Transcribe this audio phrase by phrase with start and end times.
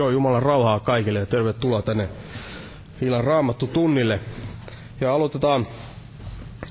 [0.00, 2.08] Joo, Jumalan rauhaa kaikille ja tervetuloa tänne
[3.02, 4.20] Illan Raamattu tunnille.
[5.00, 5.66] Ja aloitetaan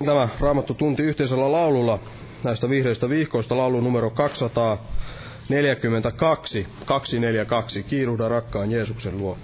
[0.06, 2.00] tämä Raamattu tunti yhteisellä laululla
[2.44, 9.38] näistä vihreistä viikoista laulu numero 242, 242, kiiruhda rakkaan Jeesuksen luo.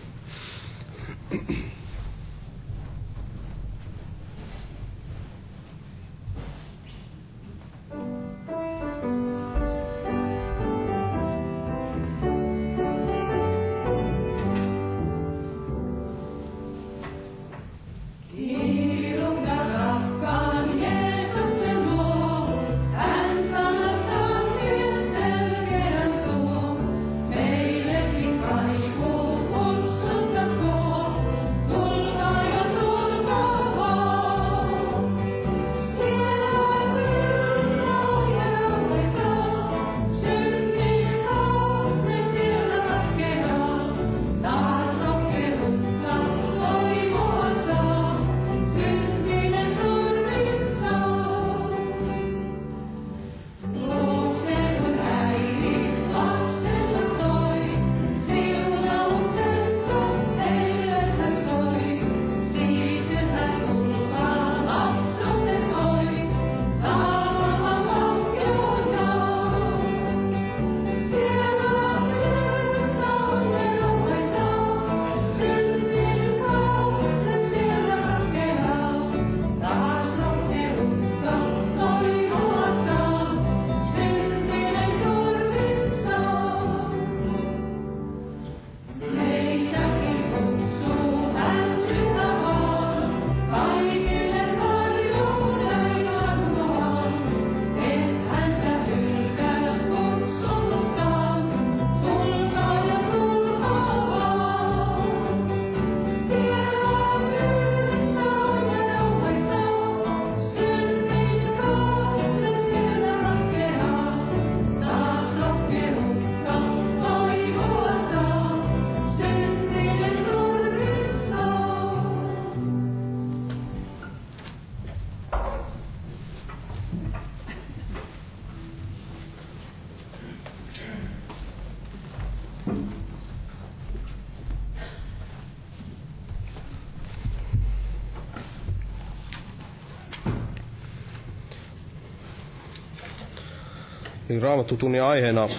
[144.35, 145.49] Niin raamattutunnin aiheena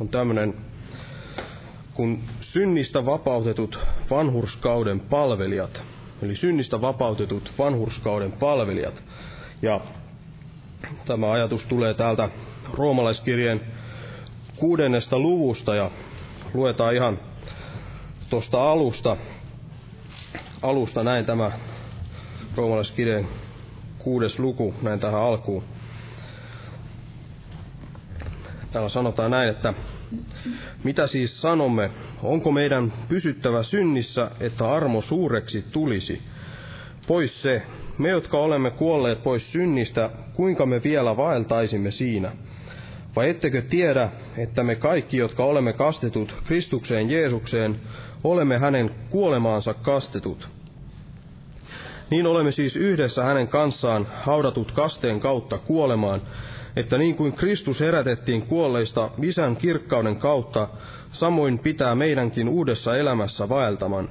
[0.00, 0.54] on tämmöinen,
[1.94, 3.78] kun synnistä vapautetut
[4.10, 5.82] vanhurskauden palvelijat.
[6.22, 9.02] Eli synnistä vapautetut vanhurskauden palvelijat.
[9.62, 9.80] Ja
[11.06, 12.28] tämä ajatus tulee täältä
[12.72, 13.60] roomalaiskirjeen
[14.56, 15.90] kuudennesta luvusta ja
[16.54, 17.18] luetaan ihan
[18.30, 19.16] tuosta alusta,
[20.62, 21.52] alusta näin tämä
[22.56, 23.28] roomalaiskirjeen
[23.98, 25.73] kuudes luku, näin tähän alkuun.
[28.74, 29.74] Täällä sanotaan näin, että
[30.84, 31.90] mitä siis sanomme,
[32.22, 36.22] onko meidän pysyttävä synnissä, että armo suureksi tulisi?
[37.06, 37.62] Pois se,
[37.98, 42.32] me jotka olemme kuolleet pois synnistä, kuinka me vielä vaeltaisimme siinä?
[43.16, 47.80] Vai ettekö tiedä, että me kaikki, jotka olemme kastetut Kristukseen Jeesukseen,
[48.24, 50.48] olemme hänen kuolemaansa kastetut?
[52.10, 56.22] Niin olemme siis yhdessä hänen kanssaan haudatut kasteen kautta kuolemaan,
[56.76, 60.68] että niin kuin Kristus herätettiin kuolleista isän kirkkauden kautta,
[61.12, 64.08] samoin pitää meidänkin uudessa elämässä vaeltaman.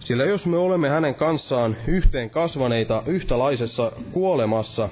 [0.00, 4.88] Sillä jos me olemme hänen kanssaan yhteen kasvaneita yhtälaisessa kuolemassa,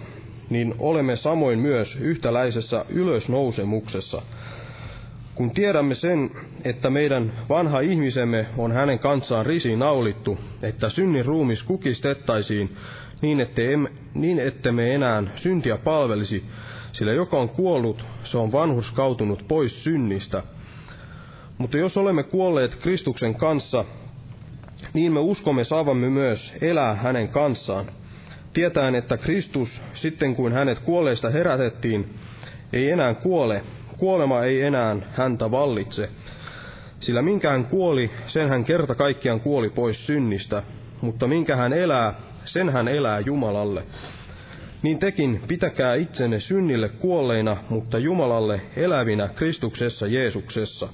[0.50, 4.22] niin olemme samoin myös yhtäläisessä ylösnousemuksessa.
[5.34, 6.30] Kun tiedämme sen,
[6.64, 12.76] että meidän vanha ihmisemme on hänen kanssaan risiin naulittu, että synnin ruumis kukistettaisiin,
[13.22, 16.44] niin, ette, em, niin ettemme enää syntiä palvelisi,
[16.92, 20.42] sillä joka on kuollut, se on vanhuskautunut pois synnistä.
[21.58, 23.84] Mutta jos olemme kuolleet Kristuksen kanssa,
[24.94, 27.86] niin me uskomme saavamme myös elää hänen kanssaan,
[28.52, 32.14] tietäen, että Kristus, sitten kuin hänet kuolleista herätettiin,
[32.72, 33.62] ei enää kuole,
[33.98, 36.08] kuolema ei enää häntä vallitse,
[36.98, 40.62] sillä minkä hän kuoli, sen hän kerta kaikkiaan kuoli pois synnistä,
[41.00, 43.82] mutta minkä hän elää, sen hän elää Jumalalle.
[44.82, 50.88] Niin tekin pitäkää itsenne synnille kuolleina, mutta Jumalalle elävinä Kristuksessa Jeesuksessa.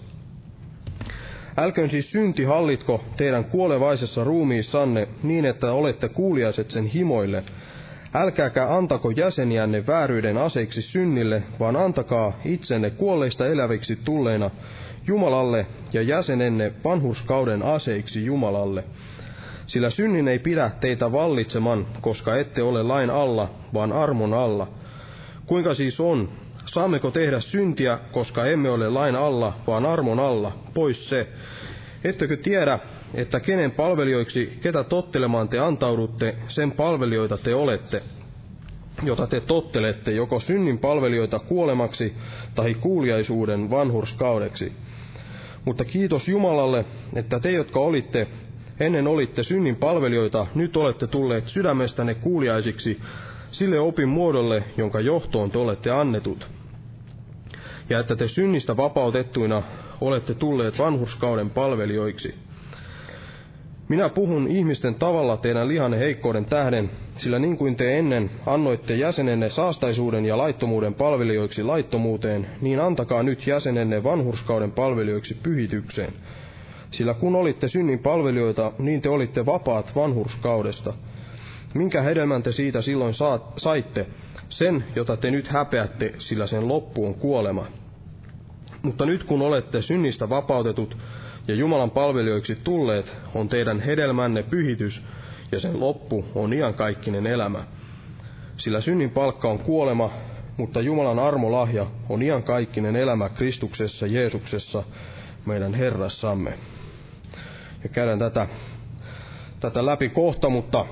[1.56, 7.42] Älköön siis synti hallitko teidän kuolevaisessa ruumiissanne niin, että olette kuuliaiset sen himoille.
[8.14, 14.50] Älkääkä antako jäseniänne vääryyden aseiksi synnille, vaan antakaa itsenne kuolleista eläviksi tulleina
[15.06, 18.84] Jumalalle ja jäsenenne vanhurskauden aseiksi Jumalalle.
[19.68, 24.68] Sillä synnin ei pidä teitä vallitseman, koska ette ole lain alla, vaan armon alla.
[25.46, 26.28] Kuinka siis on?
[26.66, 30.52] Saammeko tehdä syntiä, koska emme ole lain alla, vaan armon alla?
[30.74, 31.28] Pois se.
[32.04, 32.78] Ettekö tiedä,
[33.14, 38.02] että kenen palvelijoiksi, ketä tottelemaan te antaudutte, sen palvelijoita te olette,
[39.02, 42.14] jota te tottelette, joko synnin palvelijoita kuolemaksi
[42.54, 44.72] tai kuuliaisuuden vanhurskaudeksi.
[45.64, 46.84] Mutta kiitos Jumalalle,
[47.16, 48.26] että te, jotka olitte
[48.80, 53.00] ennen olitte synnin palvelijoita, nyt olette tulleet sydämestänne kuuliaisiksi
[53.50, 56.48] sille opin muodolle, jonka johtoon te olette annetut.
[57.90, 59.62] Ja että te synnistä vapautettuina
[60.00, 62.34] olette tulleet vanhurskauden palvelijoiksi.
[63.88, 69.50] Minä puhun ihmisten tavalla teidän lihanne heikkouden tähden, sillä niin kuin te ennen annoitte jäsenenne
[69.50, 76.12] saastaisuuden ja laittomuuden palvelijoiksi laittomuuteen, niin antakaa nyt jäsenenne vanhurskauden palvelijoiksi pyhitykseen.
[76.90, 80.94] Sillä kun olitte synnin palvelijoita, niin te olitte vapaat vanhurskaudesta.
[81.74, 83.14] Minkä hedelmän te siitä silloin
[83.56, 84.06] saitte?
[84.48, 87.66] Sen, jota te nyt häpeätte, sillä sen loppu on kuolema.
[88.82, 90.96] Mutta nyt kun olette synnistä vapautetut
[91.48, 95.04] ja Jumalan palvelijoiksi tulleet, on teidän hedelmänne pyhitys,
[95.52, 97.64] ja sen loppu on iankaikkinen elämä.
[98.56, 100.10] Sillä synnin palkka on kuolema,
[100.56, 104.82] mutta Jumalan armolahja on iankaikkinen elämä Kristuksessa Jeesuksessa,
[105.46, 106.54] meidän Herrassamme.
[107.82, 108.46] Ja käydään tätä,
[109.60, 110.86] tätä läpi kohta, mutta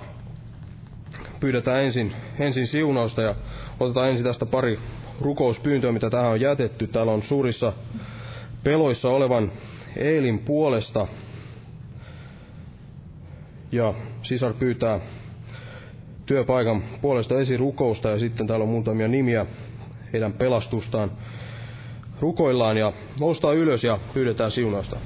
[1.40, 3.34] pyydetään ensin, ensin siunausta ja
[3.80, 4.78] otetaan ensin tästä pari
[5.20, 6.86] rukouspyyntöä, mitä tähän on jätetty.
[6.86, 7.72] Täällä on suurissa
[8.64, 9.52] peloissa olevan
[9.96, 11.06] Eelin puolesta.
[13.72, 15.00] Ja sisar pyytää
[16.26, 19.46] työpaikan puolesta esirukousta ja sitten täällä on muutamia nimiä
[20.12, 21.10] heidän pelastustaan.
[22.20, 24.96] Rukoillaan ja noustaa ylös ja pyydetään siunausta.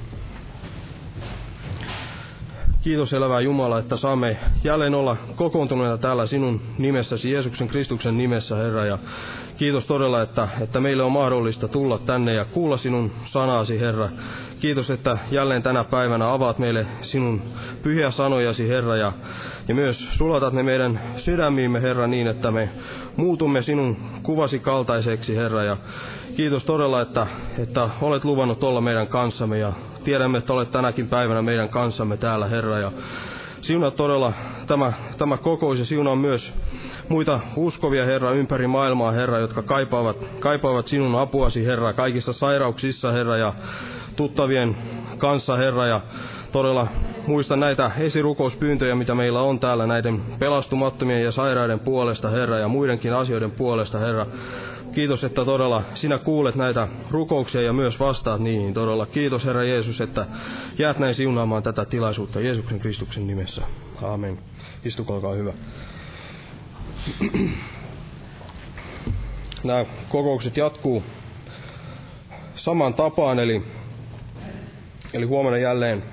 [2.81, 8.85] Kiitos elävää Jumala, että saamme jälleen olla kokoontuneena täällä sinun nimessäsi, Jeesuksen Kristuksen nimessä, Herra.
[8.85, 8.97] Ja
[9.57, 14.09] kiitos todella, että, että meille on mahdollista tulla tänne ja kuulla sinun sanasi, Herra.
[14.59, 17.41] Kiitos, että jälleen tänä päivänä avaat meille sinun
[17.83, 19.13] pyhiä sanojasi, Herra, ja,
[19.67, 22.69] ja myös sulatat ne meidän sydämiimme, Herra, niin, että me
[23.17, 25.63] muutumme sinun kuvasi kaltaiseksi, Herra.
[25.63, 25.77] Ja
[26.35, 27.27] kiitos todella, että,
[27.59, 32.47] että olet luvannut olla meidän kanssamme ja tiedämme, että olet tänäkin päivänä meidän kanssamme täällä,
[32.47, 32.79] Herra.
[32.79, 32.91] Ja
[33.61, 34.33] siunaa todella
[34.67, 36.53] tämä, tämä kokous ja siunaa myös
[37.09, 43.37] muita uskovia, Herra, ympäri maailmaa, Herra, jotka kaipaavat, kaipaavat sinun apuasi, Herra, kaikissa sairauksissa, Herra,
[43.37, 43.53] ja
[44.15, 44.77] tuttavien
[45.17, 46.01] kanssa, Herra, ja
[46.51, 46.87] todella
[47.27, 53.13] muista näitä esirukouspyyntöjä, mitä meillä on täällä näiden pelastumattomien ja sairaiden puolesta, Herra, ja muidenkin
[53.13, 54.25] asioiden puolesta, Herra.
[54.93, 59.05] Kiitos, että todella sinä kuulet näitä rukouksia ja myös vastaat niihin todella.
[59.05, 60.25] Kiitos Herra Jeesus, että
[60.77, 63.61] jäät näin siunaamaan tätä tilaisuutta Jeesuksen Kristuksen nimessä.
[64.01, 64.39] Aamen.
[64.85, 65.53] Istukaa, olkaa hyvä.
[69.63, 71.03] Nämä kokoukset jatkuu
[72.55, 73.63] saman tapaan, eli,
[75.13, 76.03] eli huomenna jälleen,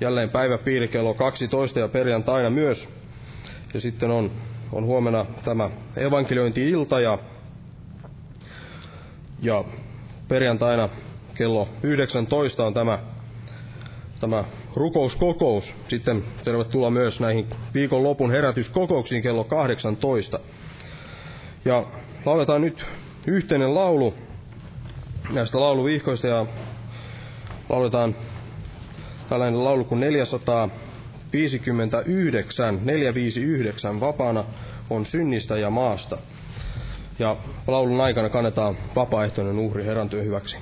[0.00, 2.88] jälleen päiväpiiri kello 12 ja perjantaina myös.
[3.74, 4.30] Ja sitten on,
[4.72, 7.18] on huomenna tämä evankeliointi-ilta ja
[9.42, 9.64] ja
[10.28, 10.88] perjantaina
[11.34, 12.98] kello 19 on tämä,
[14.20, 14.44] tämä
[14.74, 15.74] rukouskokous.
[15.88, 20.40] Sitten tervetuloa myös näihin viikonlopun herätyskokouksiin kello 18.
[21.64, 21.86] Ja
[22.24, 22.84] lauletaan nyt
[23.26, 24.14] yhteinen laulu
[25.30, 26.46] näistä lauluvihkoista ja
[27.68, 28.16] lauletaan
[29.28, 34.44] tällainen laulu kuin 459, 459 vapaana
[34.90, 36.18] on synnistä ja maasta.
[37.18, 40.56] Ja laulun aikana kannetaan vapaaehtoinen uhri Herran työn hyväksi.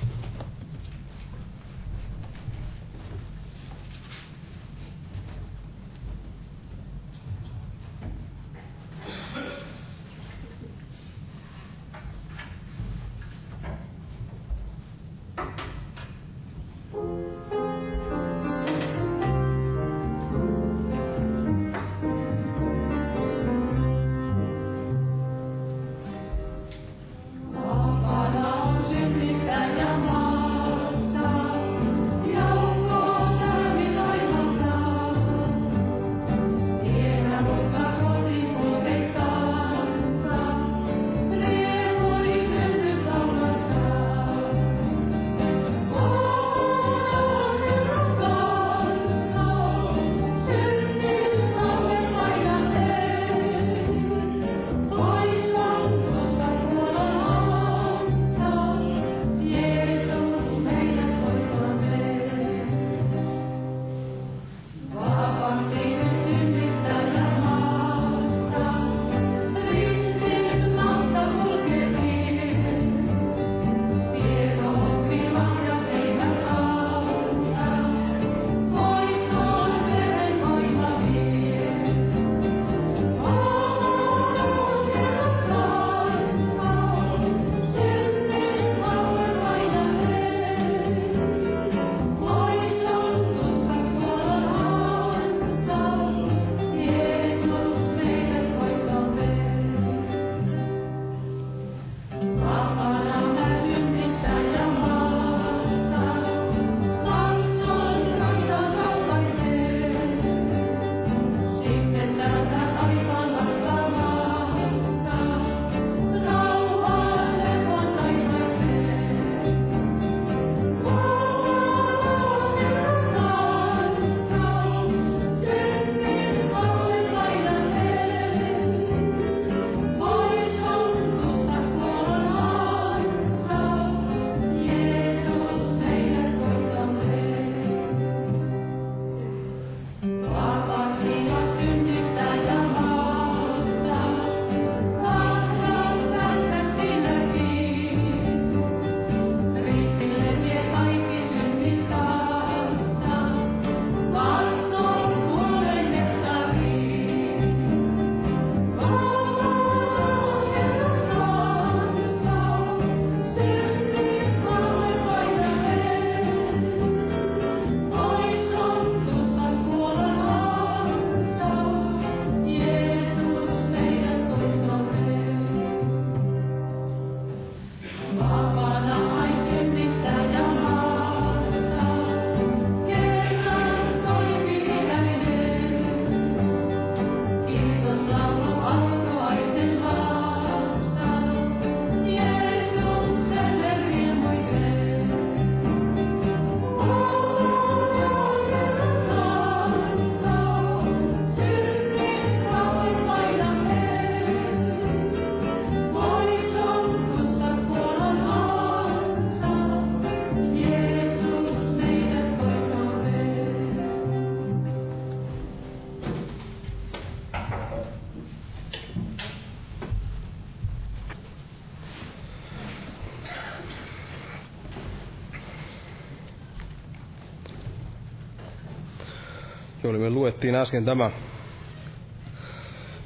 [229.83, 231.11] Joille me luettiin äsken tämä,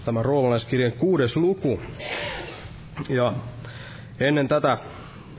[0.06, 1.82] tämä roomalaiskirjan kuudes luku.
[3.10, 3.34] Ja
[4.20, 4.78] ennen tätä,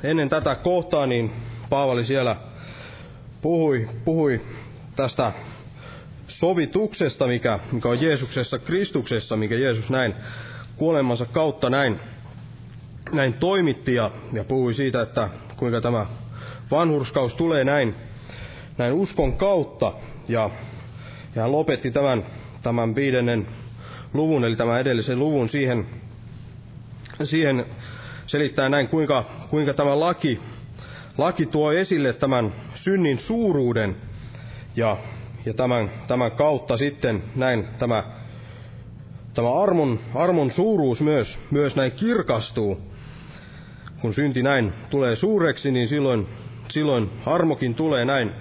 [0.03, 1.33] ennen tätä kohtaa niin
[1.71, 2.37] Paavali siellä
[3.43, 4.41] puhui, puhui
[4.97, 5.33] tästä
[6.29, 10.15] sovituksesta, mikä, mikä on Jeesuksessa Kristuksessa, mikä Jeesus näin
[10.77, 12.01] kuolemansa kautta näin,
[13.13, 16.07] näin toimitti ja, ja puhui siitä, että kuinka tämä
[16.71, 17.95] vanhurskaus tulee näin,
[18.79, 19.93] näin uskon kautta.
[20.29, 20.51] Ja,
[21.39, 22.27] ja hän lopetti tämän,
[22.63, 23.47] tämän viidennen
[24.15, 25.87] luvun, eli tämän edellisen luvun siihen,
[27.25, 27.67] siihen
[28.27, 30.41] selittää näin, kuinka, kuinka tämä laki,
[31.19, 33.97] laki tuo esille tämän synnin suuruuden
[34.77, 34.97] ja,
[35.47, 38.05] ja tämän, tämän kautta sitten näin tämä,
[39.35, 42.81] tämä armon, armon suuruus myös, myös näin kirkastuu.
[44.01, 46.27] Kun synti näin tulee suureksi, niin silloin,
[46.69, 48.33] silloin armokin tulee näin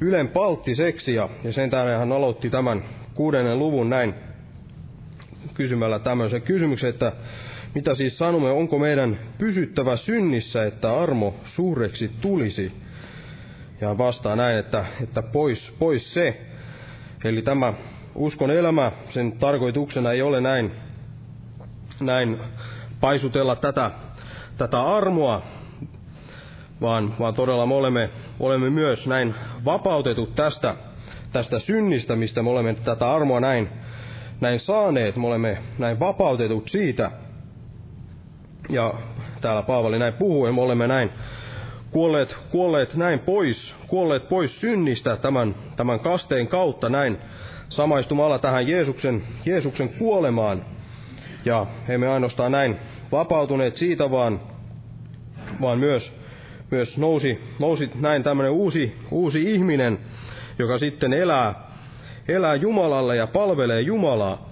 [0.00, 2.84] ylenpalttiseksi ja, ja sen tähden hän aloitti tämän
[3.14, 4.14] kuudennen luvun näin
[5.54, 7.12] kysymällä tämmöisen kysymyksen, että
[7.74, 12.72] mitä siis sanomme, onko meidän pysyttävä synnissä, että armo suureksi tulisi?
[13.80, 16.40] Ja vastaa näin, että, että pois, pois se.
[17.24, 17.74] Eli tämä
[18.14, 20.72] uskon elämä, sen tarkoituksena ei ole näin,
[22.00, 22.38] näin
[23.00, 23.90] paisutella tätä,
[24.56, 25.42] tätä armoa,
[26.80, 28.10] vaan, vaan todella me olemme,
[28.40, 30.74] olemme myös näin vapautetut tästä,
[31.32, 33.68] tästä synnistä, mistä me olemme tätä armoa näin,
[34.40, 37.10] näin saaneet, me olemme näin vapautetut siitä.
[38.68, 38.94] Ja
[39.40, 41.10] täällä Paavali näin puhuu, ja me olemme näin
[41.90, 47.18] kuolleet, kuolleet näin pois, kuolleet pois synnistä tämän, tämän kasteen kautta näin
[47.68, 50.64] samaistumalla tähän Jeesuksen, Jeesuksen kuolemaan.
[51.44, 52.76] Ja emme ainoastaan näin
[53.12, 54.40] vapautuneet siitä, vaan,
[55.60, 56.18] vaan myös,
[56.70, 59.98] myös nousi, nousi näin tämmöinen uusi, uusi ihminen,
[60.58, 61.54] joka sitten elää,
[62.28, 64.48] elää Jumalalle ja palvelee Jumalaa.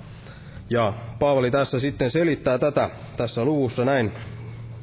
[0.70, 4.12] Ja Paavali tässä sitten selittää tätä tässä luvussa näin,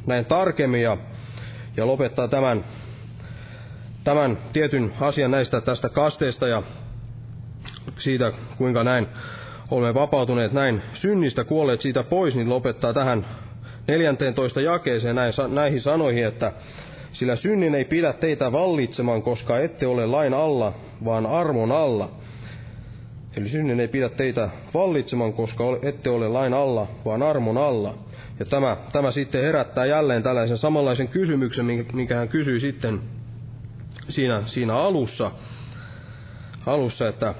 [0.06, 0.98] näin tarkemmin ja
[1.78, 2.66] ja lopettaa tämän,
[4.04, 6.64] tämän tietyn asian näistä tästä kasteesta ja
[7.98, 9.08] siitä, kuinka näin
[9.72, 13.26] olemme vapautuneet näin synnistä, kuolleet siitä pois, niin lopettaa tähän
[13.88, 15.16] 14 jakeeseen
[15.50, 16.52] näihin sanoihin, että
[17.14, 20.74] sillä synnin ei pidä teitä vallitsemaan, koska ette ole lain alla,
[21.06, 22.10] vaan armon alla.
[23.38, 27.96] Eli synnin ei pidä teitä vallitsemaan, koska ette ole lain alla, vaan armon alla.
[28.40, 33.02] Ja tämä, tämä sitten herättää jälleen tällaisen samanlaisen kysymyksen, minkä hän kysyi sitten
[34.10, 35.32] siinä, siinä alussa,
[36.66, 37.34] alussa, että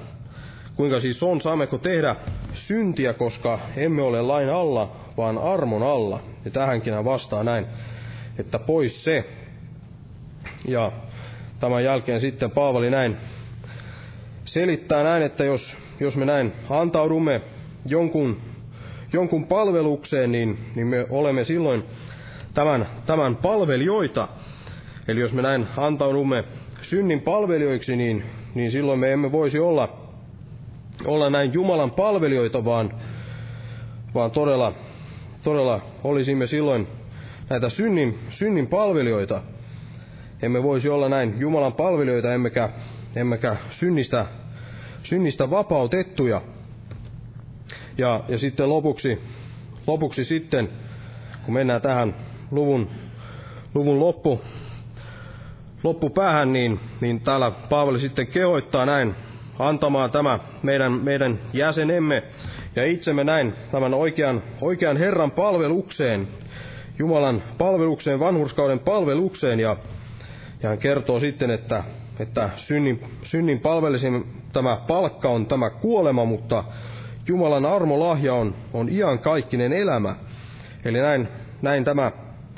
[0.76, 2.16] kuinka siis on, saammeko tehdä
[2.54, 6.20] syntiä, koska emme ole lain alla, vaan armon alla.
[6.44, 7.66] Ja tähänkin hän vastaa näin,
[8.38, 9.24] että pois se.
[10.68, 10.92] Ja
[11.60, 13.16] tämän jälkeen sitten Paavali näin
[14.44, 17.40] selittää näin, että jos, jos me näin antaudumme
[17.88, 18.40] jonkun
[19.14, 21.84] jonkun palvelukseen, niin, niin me olemme silloin
[22.54, 24.28] tämän, tämän palvelijoita.
[25.08, 26.44] Eli jos me näin antaudumme
[26.80, 28.24] synnin palvelijoiksi, niin,
[28.54, 29.96] niin silloin me emme voisi olla,
[31.06, 32.92] olla näin Jumalan palvelijoita, vaan,
[34.14, 34.72] vaan todella,
[35.42, 36.86] todella olisimme silloin
[37.50, 39.42] näitä synnin, synnin palvelijoita.
[40.42, 42.68] Emme voisi olla näin Jumalan palvelijoita, emmekä,
[43.16, 44.26] emmekä synnistä,
[45.02, 46.42] synnistä vapautettuja.
[47.98, 49.20] Ja, ja sitten lopuksi,
[49.86, 50.68] lopuksi sitten,
[51.44, 52.14] kun mennään tähän
[52.50, 52.90] luvun,
[53.74, 54.40] luvun loppu,
[55.84, 59.14] loppupäähän, niin, niin täällä Paavali sitten kehoittaa näin
[59.58, 62.22] antamaan tämä meidän, meidän jäsenemme
[62.76, 66.28] ja itsemme näin tämän oikean, oikean Herran palvelukseen,
[66.98, 69.76] Jumalan palvelukseen, vanhurskauden palvelukseen, ja,
[70.64, 71.84] ja hän kertoo sitten, että,
[72.18, 76.64] että synnin, synnin palvelisin tämä palkka on tämä kuolema, mutta
[77.28, 80.16] Jumalan armolahja on, on iankaikkinen elämä.
[80.84, 81.28] Eli näin,
[81.62, 82.12] näin tämä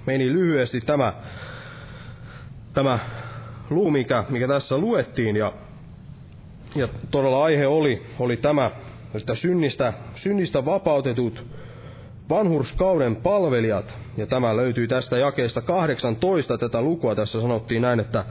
[0.07, 1.13] meni lyhyesti tämä,
[2.73, 2.99] tämä
[3.71, 5.37] luu, mikä, mikä tässä luettiin.
[5.37, 5.53] Ja,
[6.75, 8.71] ja todella aihe oli, oli tämä,
[9.15, 11.47] että synnistä, synnistä vapautetut
[12.31, 13.99] vanhurskauden palvelijat.
[14.17, 18.25] Ja tämä löytyy tästä jakeesta 18, tätä lukua tässä sanottiin näin, että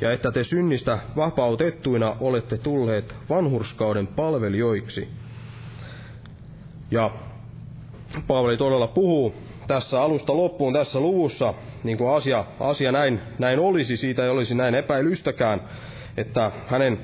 [0.00, 5.08] ja että te synnistä vapautettuina olette tulleet vanhurskauden palvelijoiksi.
[6.90, 7.10] Ja
[8.26, 9.34] Paavali todella puhuu
[9.66, 14.54] tässä alusta loppuun tässä luvussa, niin kuin asia, asia näin, näin olisi, siitä ei olisi
[14.54, 15.60] näin epäilystäkään,
[16.16, 16.98] että hänen,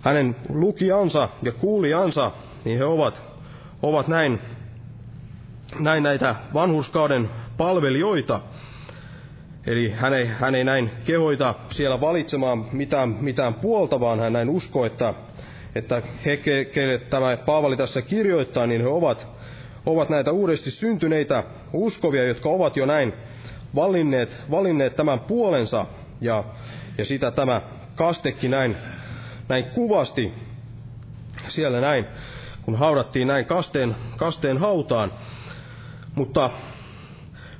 [0.00, 2.30] hänen lukijansa ja kuulijansa,
[2.64, 3.22] niin he ovat,
[3.82, 4.40] ovat näin,
[5.78, 8.40] näin näitä vanhuskauden palvelijoita.
[9.66, 14.48] Eli hän ei, hän ei näin kehoita siellä valitsemaan mitään, mitään puolta, vaan hän näin
[14.50, 15.14] uskoo, että,
[15.74, 16.36] että he,
[16.74, 19.26] keille tämä Paavali tässä kirjoittaa, niin he ovat,
[19.86, 23.12] ovat näitä uudesti syntyneitä uskovia, jotka ovat jo näin
[23.74, 25.86] valinneet, valinneet tämän puolensa,
[26.20, 26.44] ja,
[26.98, 27.62] ja sitä tämä
[27.94, 28.76] kastekin näin,
[29.48, 30.32] näin kuvasti
[31.46, 32.06] siellä näin,
[32.62, 35.12] kun haudattiin näin kasteen, kasteen hautaan.
[36.14, 36.50] Mutta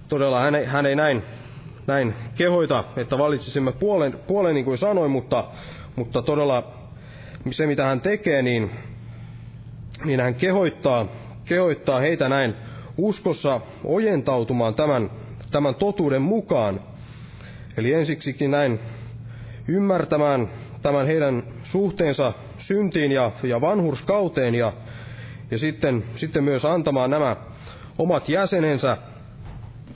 [0.08, 1.22] todella hän ei, hän ei näin,
[1.86, 5.44] näin kehoita, että valitsisimme puolen, puolen niin kuin sanoin, mutta,
[5.96, 6.72] mutta todella
[7.50, 8.70] se mitä hän tekee, niin,
[10.04, 11.06] niin hän kehoittaa,
[11.44, 12.54] kehoittaa heitä näin
[12.96, 15.10] uskossa ojentautumaan tämän,
[15.50, 16.80] tämän totuuden mukaan.
[17.76, 18.80] Eli ensiksikin näin
[19.68, 20.50] ymmärtämään
[20.82, 24.72] tämän heidän suhteensa syntiin ja, ja vanhurskauteen ja,
[25.50, 27.36] ja sitten, sitten myös antamaan nämä
[27.98, 28.96] omat jäsenensä,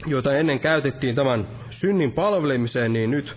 [0.07, 3.37] joita ennen käytettiin tämän synnin palvelemiseen, niin nyt,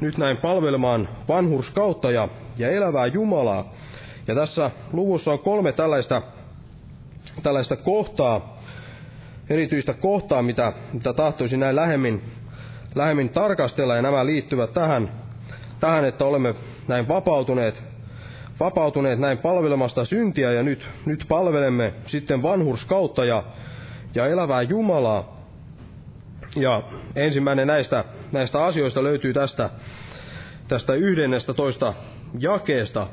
[0.00, 3.74] nyt näin palvelemaan vanhurskautta ja, ja elävää Jumalaa.
[4.28, 6.22] Ja tässä luvussa on kolme tällaista,
[7.42, 8.58] tällaista kohtaa,
[9.50, 12.22] erityistä kohtaa, mitä, mitä tahtoisin näin lähemmin,
[12.94, 15.10] lähemmin tarkastella, ja nämä liittyvät tähän,
[15.80, 16.54] tähän että olemme
[16.88, 17.82] näin vapautuneet,
[18.60, 23.44] vapautuneet näin palvelemasta syntiä, ja nyt, nyt palvelemme sitten vanhurskautta ja,
[24.14, 25.38] ja elävää Jumalaa.
[26.56, 26.82] Ja
[27.16, 29.70] ensimmäinen näistä, näistä asioista löytyy tästä,
[30.68, 31.94] tästä yhdennestä toista
[32.38, 33.06] jakeesta.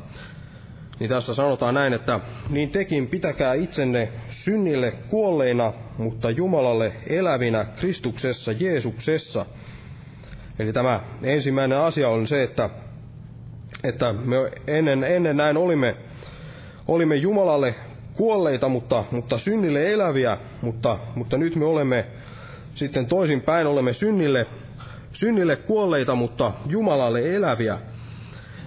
[1.00, 8.52] Niin tässä sanotaan näin, että niin tekin pitäkää itsenne synnille kuolleina, mutta Jumalalle elävinä Kristuksessa
[8.52, 9.46] Jeesuksessa.
[10.60, 12.70] Eli tämä ensimmäinen asia on se, että,
[13.84, 14.36] että me
[14.68, 15.96] ennen, ennen näin olimme,
[16.88, 17.76] olimme Jumalalle
[18.18, 22.06] kuolleita, mutta, mutta synnille eläviä, mutta, mutta nyt me olemme
[22.76, 24.46] sitten toisinpäin, olemme synnille,
[25.10, 27.78] synnille kuolleita, mutta Jumalalle eläviä.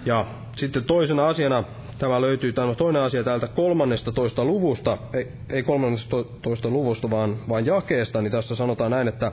[0.06, 1.64] Ja sitten toisena asiana,
[1.98, 7.36] tämä löytyy, tämä toinen asia täältä kolmannesta toista luvusta, ei, ei kolmannesta toista luvusta, vaan,
[7.48, 9.32] vaan jakeesta, niin tässä sanotaan näin, että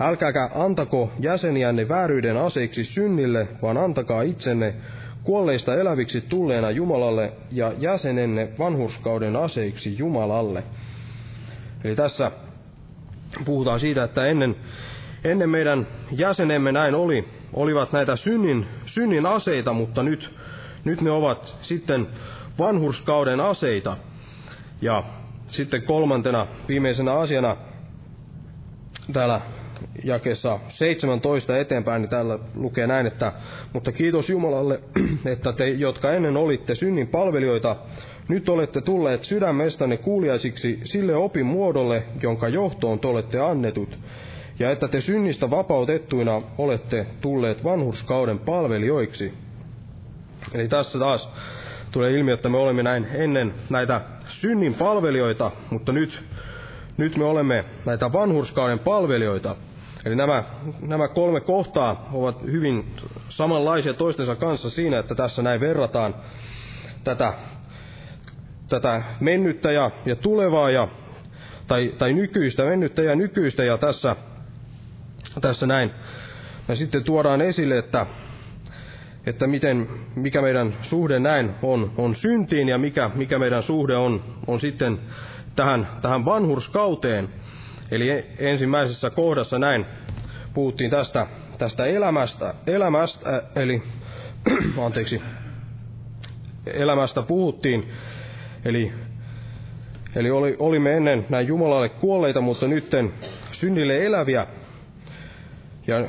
[0.00, 4.74] älkääkä antako jäseniänne vääryyden aseiksi synnille, vaan antakaa itsenne
[5.28, 10.62] kuolleista eläviksi tulleena Jumalalle ja jäsenenne vanhurskauden aseiksi Jumalalle.
[11.84, 12.30] Eli tässä
[13.44, 14.56] puhutaan siitä, että ennen,
[15.24, 20.34] ennen meidän jäsenemme näin oli, olivat näitä synnin, synnin aseita, mutta nyt,
[20.84, 22.06] nyt ne ovat sitten
[22.58, 23.96] vanhurskauden aseita.
[24.80, 25.04] Ja
[25.46, 27.56] sitten kolmantena viimeisenä asiana
[29.12, 29.40] täällä
[30.04, 33.32] jakessa 17 eteenpäin, niin täällä lukee näin, että
[33.72, 34.80] mutta kiitos Jumalalle,
[35.32, 37.76] että te, jotka ennen olitte synnin palvelijoita,
[38.28, 43.98] nyt olette tulleet sydämestänne kuuliaisiksi sille opin muodolle, jonka johtoon te olette annetut,
[44.58, 49.34] ja että te synnistä vapautettuina olette tulleet vanhurskauden palvelijoiksi.
[50.54, 51.32] Eli tässä taas
[51.92, 56.22] tulee ilmi, että me olemme näin ennen näitä synnin palvelijoita, mutta nyt,
[56.98, 59.56] nyt me olemme näitä vanhurskauden palvelijoita.
[60.04, 60.44] Eli nämä,
[60.80, 62.94] nämä kolme kohtaa ovat hyvin
[63.28, 66.14] samanlaisia toistensa kanssa siinä, että tässä näin verrataan
[67.04, 67.32] tätä,
[68.68, 70.88] tätä mennyttä ja, ja tulevaa ja,
[71.66, 74.16] tai, tai nykyistä, mennyttä ja nykyistä ja tässä
[75.40, 75.90] tässä näin.
[76.68, 78.06] Ja sitten tuodaan esille, että,
[79.26, 84.24] että miten, mikä meidän suhde näin on, on syntiin ja mikä, mikä meidän suhde on,
[84.46, 84.98] on sitten
[85.58, 87.28] tähän, tähän vanhurskauteen.
[87.90, 89.86] Eli ensimmäisessä kohdassa näin
[90.54, 91.26] puhuttiin tästä,
[91.58, 93.82] tästä elämästä, elämästä eli
[94.86, 95.22] anteeksi,
[96.66, 97.88] elämästä puhuttiin,
[98.64, 98.92] eli,
[100.16, 103.12] eli oli, olimme ennen näin Jumalalle kuolleita, mutta nytten
[103.52, 104.46] synnille eläviä,
[105.86, 106.08] ja,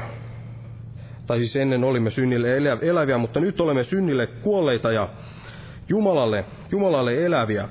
[1.28, 5.10] tai siis ennen olimme synnille eläviä, mutta nyt olemme synnille kuolleita ja
[5.90, 7.70] Jumalalle, Jumalalle eläviä.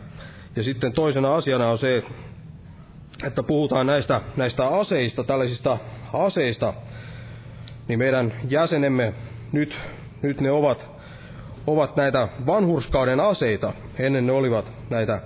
[0.57, 2.03] Ja sitten toisena asiana on se,
[3.25, 5.79] että puhutaan näistä, näistä aseista, tällaisista
[6.13, 6.75] aseista,
[7.89, 9.15] niin meidän jäsenemme
[9.53, 9.77] nyt,
[10.23, 10.91] nyt ne ovat,
[11.67, 13.73] ovat näitä vanhurskauden aseita.
[13.99, 15.23] Ennen ne olivat näitä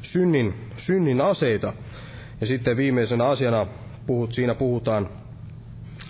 [0.00, 1.72] synnin, synnin aseita.
[2.40, 3.66] Ja sitten viimeisenä asiana
[4.06, 5.08] puhut, siinä puhutaan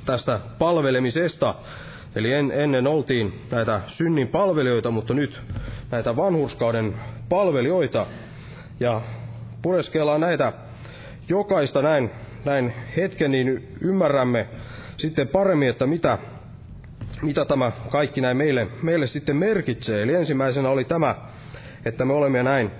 [0.06, 1.54] tästä palvelemisesta.
[2.14, 5.40] Eli en, ennen oltiin näitä synnin palvelijoita, mutta nyt
[5.90, 6.94] näitä vanhurskauden
[7.28, 8.06] palvelijoita.
[8.80, 9.00] Ja
[9.62, 10.52] pureskellaan näitä
[11.28, 12.10] jokaista näin,
[12.44, 14.46] näin hetken, niin ymmärrämme
[14.96, 16.18] sitten paremmin, että mitä,
[17.22, 20.02] mitä tämä kaikki näin meille, meille sitten merkitsee.
[20.02, 21.14] Eli ensimmäisenä oli tämä,
[21.84, 22.70] että me olemme näin,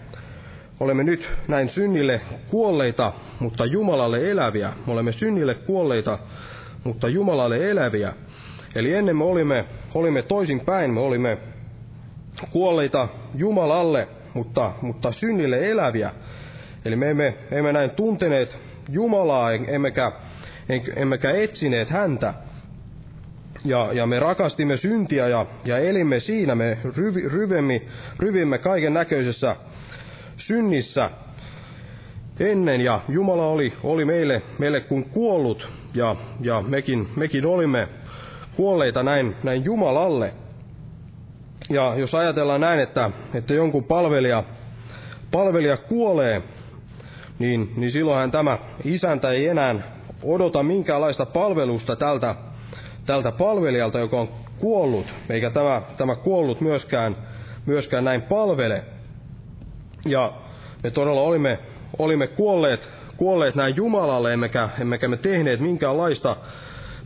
[0.80, 4.72] olemme nyt näin synnille kuolleita, mutta Jumalalle eläviä.
[4.86, 6.18] Me olemme synnille kuolleita,
[6.84, 8.12] mutta Jumalalle eläviä.
[8.74, 11.38] Eli ennen me olimme, olimme toisin päin, me olimme,
[12.50, 16.10] kuolleita Jumalalle, mutta, mutta synnille eläviä.
[16.84, 18.58] Eli me emme, emme näin tunteneet
[18.88, 20.12] Jumalaa, emmekä,
[20.96, 22.34] emmekä etsineet häntä.
[23.64, 27.82] Ja, ja me rakastimme syntiä ja, ja elimme siinä, me ryvi, ryvimme,
[28.18, 29.56] ryvimme kaiken näköisessä
[30.36, 31.10] synnissä
[32.40, 37.88] ennen, ja Jumala oli, oli meille, meille kuin kuollut, ja, ja mekin, mekin olimme
[38.56, 40.32] kuolleita näin, näin Jumalalle.
[41.70, 44.44] Ja jos ajatellaan näin, että, että jonkun palvelija,
[45.30, 46.42] palvelija kuolee,
[47.38, 49.74] niin, niin silloinhan tämä isäntä ei enää
[50.22, 52.34] odota minkäänlaista palvelusta tältä,
[53.06, 57.16] tältä palvelijalta, joka on kuollut, eikä tämä, tämä kuollut myöskään,
[57.66, 58.84] myöskään näin palvele.
[60.06, 60.32] Ja
[60.82, 61.58] me todella olimme,
[61.98, 66.36] olimme kuolleet, kuolleet näin Jumalalle, emmekä, emmekä me tehneet minkäänlaista,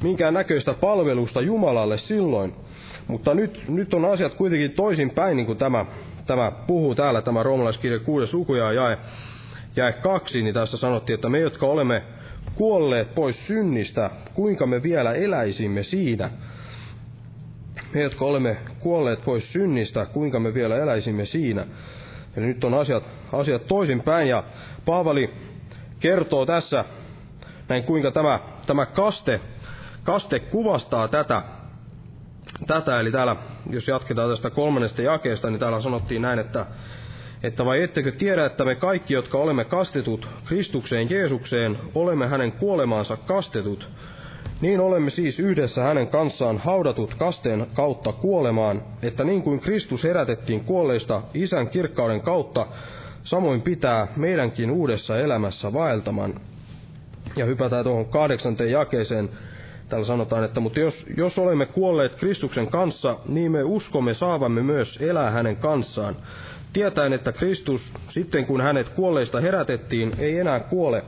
[0.03, 2.55] minkään näköistä palvelusta Jumalalle silloin.
[3.07, 5.87] Mutta nyt, nyt on asiat kuitenkin toisin päin, niin kuin tämä,
[6.27, 8.37] tämä puhuu täällä, tämä roomalaiskirja 6.
[8.37, 8.99] luku ja jae,
[9.77, 12.03] jae kaksi, niin tässä sanottiin, että me, jotka olemme
[12.55, 16.31] kuolleet pois synnistä, kuinka me vielä eläisimme siinä.
[17.95, 21.67] Me, jotka olemme kuolleet pois synnistä, kuinka me vielä eläisimme siinä.
[22.37, 24.45] Eli nyt on asiat, asiat toisinpäin, ja
[24.85, 25.31] Paavali
[26.01, 26.85] kertoo tässä,
[27.69, 29.41] näin kuinka tämä, tämä kaste,
[30.05, 31.43] kaste kuvastaa tätä,
[32.67, 33.37] tätä, eli täällä,
[33.71, 36.67] jos jatketaan tästä kolmannesta jakeesta, niin täällä sanottiin näin, että,
[37.43, 43.17] että vai ettekö tiedä, että me kaikki, jotka olemme kastetut Kristukseen Jeesukseen, olemme hänen kuolemaansa
[43.17, 43.89] kastetut,
[44.61, 50.65] niin olemme siis yhdessä hänen kanssaan haudatut kasteen kautta kuolemaan, että niin kuin Kristus herätettiin
[50.65, 52.67] kuolleista isän kirkkauden kautta,
[53.23, 56.41] samoin pitää meidänkin uudessa elämässä vaeltaman.
[57.37, 59.29] Ja hypätään tuohon kahdeksanteen jakeeseen.
[59.91, 64.99] Täällä sanotaan, että mutta jos, jos olemme kuolleet Kristuksen kanssa, niin me uskomme saavamme myös
[65.01, 66.17] elää hänen kanssaan.
[66.73, 71.05] Tietäen, että Kristus, sitten kun hänet kuolleista herätettiin, ei enää kuole.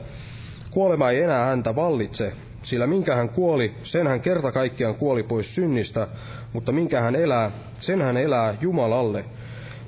[0.71, 5.55] Kuolema ei enää häntä vallitse, sillä minkä hän kuoli, sen hän kerta kaikkiaan kuoli pois
[5.55, 6.07] synnistä,
[6.53, 9.25] mutta minkä hän elää, sen hän elää Jumalalle.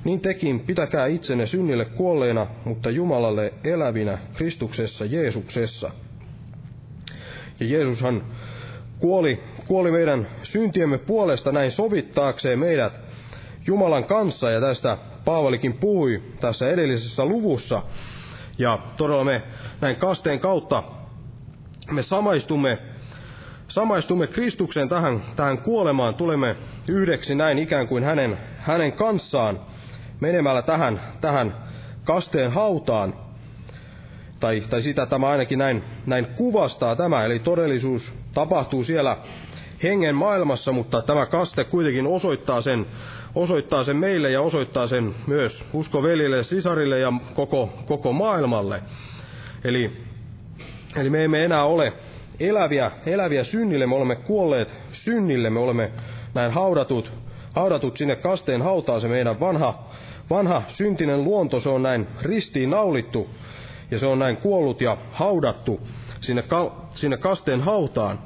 [0.04, 5.90] Niin tekin pitäkää itsenne synnille kuolleena, mutta Jumalalle elävinä Kristuksessa Jeesuksessa.
[7.60, 8.22] Ja Jeesushan
[8.98, 12.92] kuoli, kuoli meidän syntiemme puolesta näin sovittaakseen meidät
[13.66, 17.82] Jumalan kanssa, ja tästä Paavalikin puhui tässä edellisessä luvussa.
[18.58, 19.42] Ja todella me
[19.80, 20.82] näin kasteen kautta
[21.90, 22.78] me samaistumme,
[23.68, 26.56] samaistumme Kristukseen tähän, tähän kuolemaan, tulemme
[26.88, 29.60] yhdeksi näin ikään kuin hänen, hänen kanssaan
[30.20, 31.54] menemällä tähän, tähän
[32.04, 33.14] kasteen hautaan.
[34.40, 39.16] Tai, tai sitä tämä ainakin näin, näin kuvastaa tämä, eli todellisuus tapahtuu siellä
[39.82, 42.86] hengen maailmassa, mutta tämä kaste kuitenkin osoittaa sen,
[43.34, 48.82] osoittaa sen meille ja osoittaa sen myös uskovelille, sisarille ja koko, koko maailmalle.
[49.64, 49.90] Eli
[50.96, 51.92] Eli me emme enää ole
[52.40, 55.90] eläviä, eläviä synnille, me olemme kuolleet synnille, me olemme
[56.34, 57.12] näin haudatut,
[57.52, 59.84] haudatut sinne kasteen hautaan, se meidän vanha,
[60.30, 63.30] vanha syntinen luonto, se on näin ristiin naulittu,
[63.90, 65.80] ja se on näin kuollut ja haudattu
[66.20, 66.44] sinne,
[66.90, 68.18] sinne kasteen hautaan.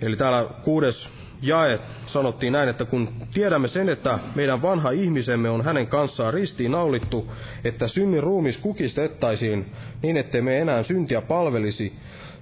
[0.00, 1.08] Eli täällä kuudes
[1.42, 6.72] jae sanottiin näin, että kun tiedämme sen, että meidän vanha ihmisemme on hänen kanssaan ristiin
[6.72, 7.32] naulittu,
[7.64, 9.72] että synnin ruumis kukistettaisiin
[10.02, 11.92] niin, ettei me enää syntiä palvelisi,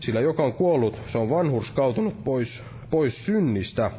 [0.01, 3.90] sillä joka on kuollut, se on vanhurskautunut pois, pois synnistä.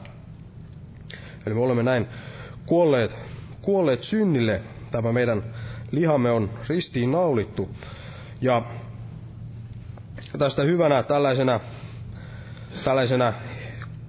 [1.45, 2.07] Eli me olemme näin
[2.65, 3.15] kuolleet,
[3.61, 5.43] kuolleet synnille, tämä meidän
[5.91, 7.69] lihamme on ristiin naulittu.
[8.41, 8.61] Ja
[10.39, 11.59] tästä hyvänä tällaisena,
[12.83, 13.33] tällaisena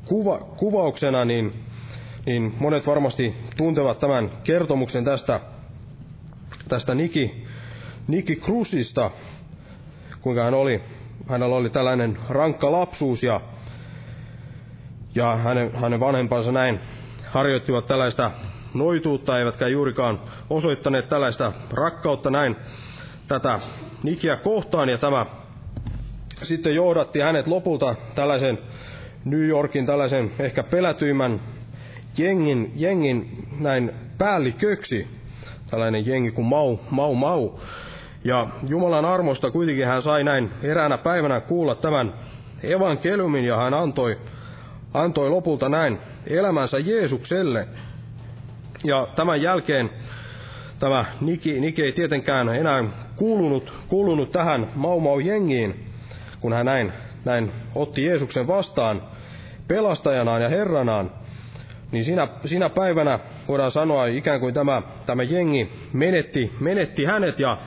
[0.04, 1.52] kuva, kuvauksena, niin,
[2.26, 5.40] niin monet varmasti tuntevat tämän kertomuksen tästä,
[6.68, 7.46] tästä Niki,
[8.08, 9.10] Niki Krusista,
[10.20, 10.82] kuinka hän oli,
[11.28, 13.40] hänellä oli tällainen rankka lapsuus ja,
[15.14, 16.80] ja hänen, hänen vanhempansa näin
[17.30, 18.30] harjoittivat tällaista
[18.74, 20.20] noituutta, eivätkä juurikaan
[20.50, 22.56] osoittaneet tällaista rakkautta näin
[23.28, 23.60] tätä
[24.02, 25.26] Nikiä kohtaan, ja tämä
[26.42, 28.58] sitten johdatti hänet lopulta tällaisen
[29.24, 31.40] New Yorkin tällaisen ehkä pelätyimmän
[32.18, 35.06] jengin, jengin näin päälliköksi,
[35.70, 37.50] tällainen jengi kuin Mau, Mau, Mau.
[38.24, 42.14] Ja Jumalan armosta kuitenkin hän sai näin eräänä päivänä kuulla tämän
[42.62, 44.18] evankeliumin ja hän antoi,
[44.94, 47.68] antoi lopulta näin elämänsä Jeesukselle.
[48.84, 49.90] Ja tämän jälkeen
[50.78, 52.84] tämä Niki, Niki ei tietenkään enää
[53.18, 55.84] kuulunut, kuulunut tähän Mau Mau jengiin,
[56.40, 56.92] kun hän näin,
[57.24, 59.02] näin otti Jeesuksen vastaan
[59.68, 61.10] pelastajanaan ja herranaan,
[61.92, 67.58] niin siinä, siinä päivänä voidaan sanoa ikään kuin tämä, tämä jengi menetti, menetti hänet ja,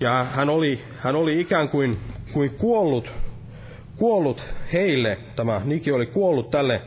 [0.00, 1.98] ja hän, oli, hän oli ikään kuin,
[2.32, 3.12] kuin kuollut,
[3.96, 5.18] kuollut heille.
[5.36, 6.82] Tämä Niki oli kuollut tälle,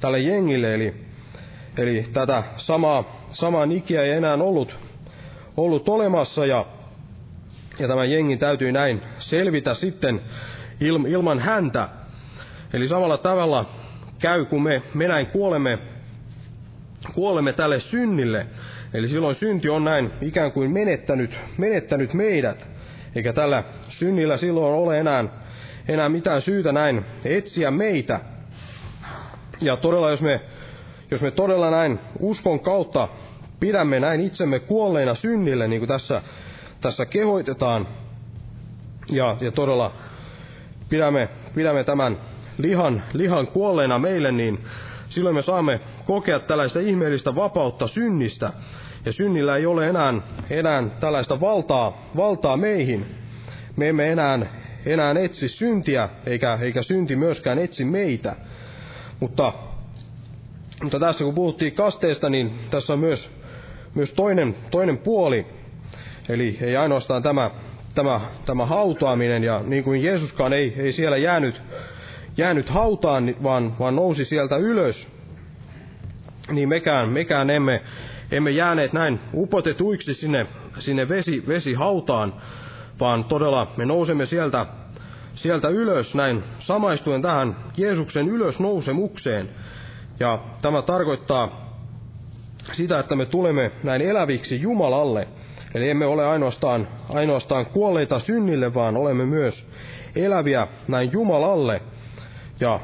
[0.00, 0.94] tälle jengille, eli,
[1.78, 4.74] eli tätä samaa, samaa Nikiä ei enää ollut,
[5.56, 6.66] ollut olemassa ja,
[7.78, 10.20] ja tämä jengi täytyy näin selvitä sitten
[11.06, 11.88] ilman häntä.
[12.72, 13.70] Eli samalla tavalla
[14.18, 15.78] käy, kun me, me näin kuolemme,
[17.14, 18.46] kuolemme tälle synnille.
[18.94, 22.66] Eli silloin synti on näin ikään kuin menettänyt, menettänyt meidät.
[23.14, 25.24] Eikä tällä synnillä silloin ole enää,
[25.88, 28.20] enää mitään syytä näin etsiä meitä.
[29.60, 30.40] Ja todella, jos me,
[31.10, 33.08] jos me todella näin uskon kautta
[33.60, 36.22] pidämme näin itsemme kuolleina synnille, niin kuin tässä,
[36.80, 37.88] tässä kehoitetaan,
[39.12, 39.92] ja, ja todella
[40.88, 42.18] pidämme, pidämme tämän
[42.58, 44.58] lihan, lihan kuolleena meille, niin
[45.06, 48.52] silloin me saamme kokea tällaista ihmeellistä vapautta synnistä.
[49.04, 50.14] Ja synnillä ei ole enää,
[50.50, 53.06] enää tällaista valtaa, valtaa meihin.
[53.76, 54.38] Me emme enää,
[54.86, 58.36] enää etsi syntiä, eikä, eikä synti myöskään etsi meitä.
[59.20, 59.52] Mutta,
[60.82, 63.32] mutta tässä kun puhuttiin kasteesta, niin tässä on myös,
[63.94, 65.46] myös toinen, toinen puoli.
[66.28, 67.50] Eli ei ainoastaan tämä,
[67.94, 71.62] tämä, tämä hautaaminen, ja niin kuin Jeesuskaan ei, ei siellä jäänyt
[72.38, 75.12] jäänyt hautaan, vaan, vaan nousi sieltä ylös,
[76.52, 77.82] niin mekään, mekään emme,
[78.30, 80.46] emme jääneet näin upotetuiksi sinne,
[80.78, 82.34] sinne vesi, vesihautaan,
[83.00, 84.66] vaan todella me nousemme sieltä,
[85.32, 89.48] sieltä ylös näin samaistuen tähän Jeesuksen ylösnousemukseen.
[90.20, 91.68] Ja tämä tarkoittaa
[92.72, 95.28] sitä, että me tulemme näin eläviksi Jumalalle.
[95.74, 99.68] Eli emme ole ainoastaan, ainoastaan kuolleita synnille, vaan olemme myös
[100.16, 101.82] eläviä näin Jumalalle.
[102.60, 102.80] Ja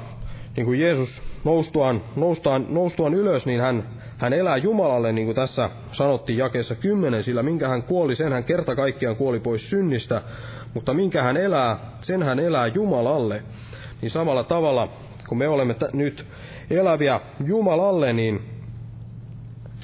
[0.56, 5.70] niin kuin Jeesus noustuaan, noustuaan, noustuaan ylös, niin hän, hän elää Jumalalle, niin kuin tässä
[5.92, 10.22] sanottiin jakeessa 10, sillä minkä hän kuoli, sen hän kerta kaikkiaan kuoli pois synnistä,
[10.74, 13.42] mutta minkä hän elää, sen hän elää Jumalalle.
[14.02, 14.88] Niin samalla tavalla,
[15.28, 16.26] kun me olemme t- nyt
[16.70, 18.42] eläviä Jumalalle, niin,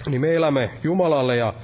[0.06, 1.54] niin me elämme Jumalalle ja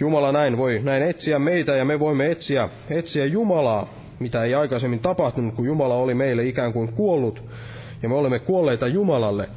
[0.00, 3.88] Jumala näin voi näin etsiä meitä ja me voimme etsiä, etsiä Jumalaa
[4.18, 7.42] mitä ei aikaisemmin tapahtunut, kun Jumala oli meille ikään kuin kuollut,
[8.02, 9.48] ja me olemme kuolleita Jumalalle.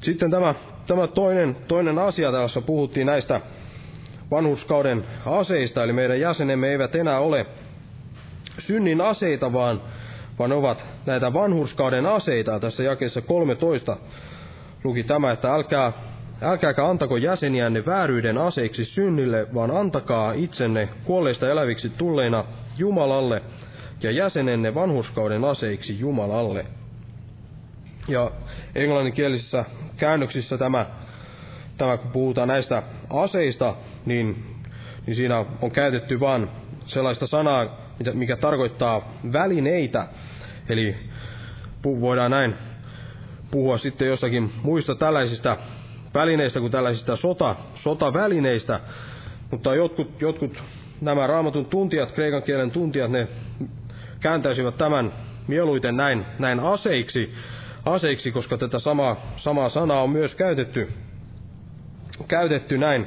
[0.00, 0.54] Sitten tämä,
[0.86, 3.40] tämä toinen, toinen asia, tässä puhuttiin näistä
[4.30, 7.46] vanhuskauden aseista, eli meidän jäsenemme eivät enää ole
[8.58, 9.82] synnin aseita, vaan,
[10.38, 12.60] vaan ovat näitä vanhurskauden aseita.
[12.60, 13.96] Tässä jakeessa 13
[14.84, 15.92] luki tämä, että älkää
[16.42, 22.44] Älkääkä antako jäseniänne vääryyden aseiksi synnille, vaan antakaa itsenne kuolleista eläviksi tulleina
[22.78, 23.42] Jumalalle
[24.02, 26.66] ja jäsenenne vanhuskauden aseiksi Jumalalle.
[28.08, 28.30] Ja
[28.74, 29.64] englanninkielisissä
[29.96, 30.86] käännöksissä tämä,
[31.76, 33.74] tämä kun puhutaan näistä aseista,
[34.06, 34.44] niin,
[35.06, 36.48] niin siinä on käytetty vain
[36.86, 37.66] sellaista sanaa,
[38.12, 40.08] mikä tarkoittaa välineitä.
[40.68, 40.96] Eli
[41.84, 42.54] voidaan näin
[43.50, 45.56] puhua sitten jostakin muista tällaisista
[46.18, 48.80] välineistä kuin tällaisista sota, sotavälineistä,
[49.50, 50.62] mutta jotkut, jotkut
[51.00, 53.28] nämä raamatun tuntijat, kreikan kielen tuntijat, ne
[54.20, 55.12] kääntäisivät tämän
[55.48, 57.32] mieluiten näin, näin aseiksi,
[57.84, 60.92] aseiksi, koska tätä samaa, samaa sanaa on myös käytetty,
[62.28, 63.06] käytetty näin,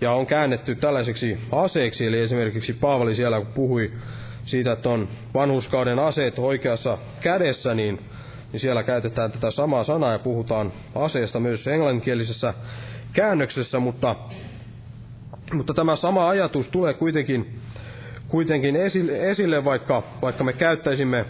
[0.00, 3.92] ja on käännetty tällaiseksi aseeksi, eli esimerkiksi Paavali siellä kun puhui
[4.44, 8.00] siitä, että on vanhuskauden aseet oikeassa kädessä, niin
[8.52, 12.54] niin siellä käytetään tätä samaa sanaa ja puhutaan aseesta myös englanninkielisessä
[13.12, 14.16] käännöksessä, mutta,
[15.52, 17.58] mutta tämä sama ajatus tulee kuitenkin,
[18.28, 21.24] kuitenkin esille, esille vaikka, vaikka me käyttäisimme,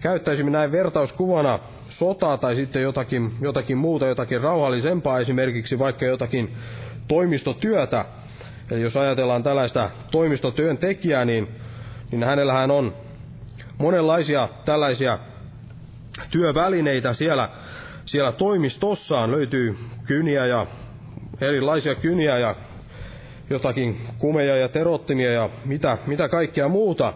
[0.00, 6.54] käyttäisimme näin vertauskuvana sotaa tai sitten jotakin, jotakin muuta, jotakin rauhallisempaa, esimerkiksi vaikka jotakin
[7.08, 8.04] toimistotyötä.
[8.70, 11.48] Eli jos ajatellaan tällaista toimistotyöntekijää, niin,
[12.12, 12.94] niin hänellähän on
[13.78, 15.18] monenlaisia tällaisia
[16.30, 17.48] työvälineitä siellä,
[18.04, 19.30] siellä toimistossaan.
[19.30, 20.66] Löytyy kyniä ja
[21.40, 22.54] erilaisia kyniä ja
[23.50, 27.12] jotakin kumeja ja terottimia ja mitä, mitä kaikkea muuta.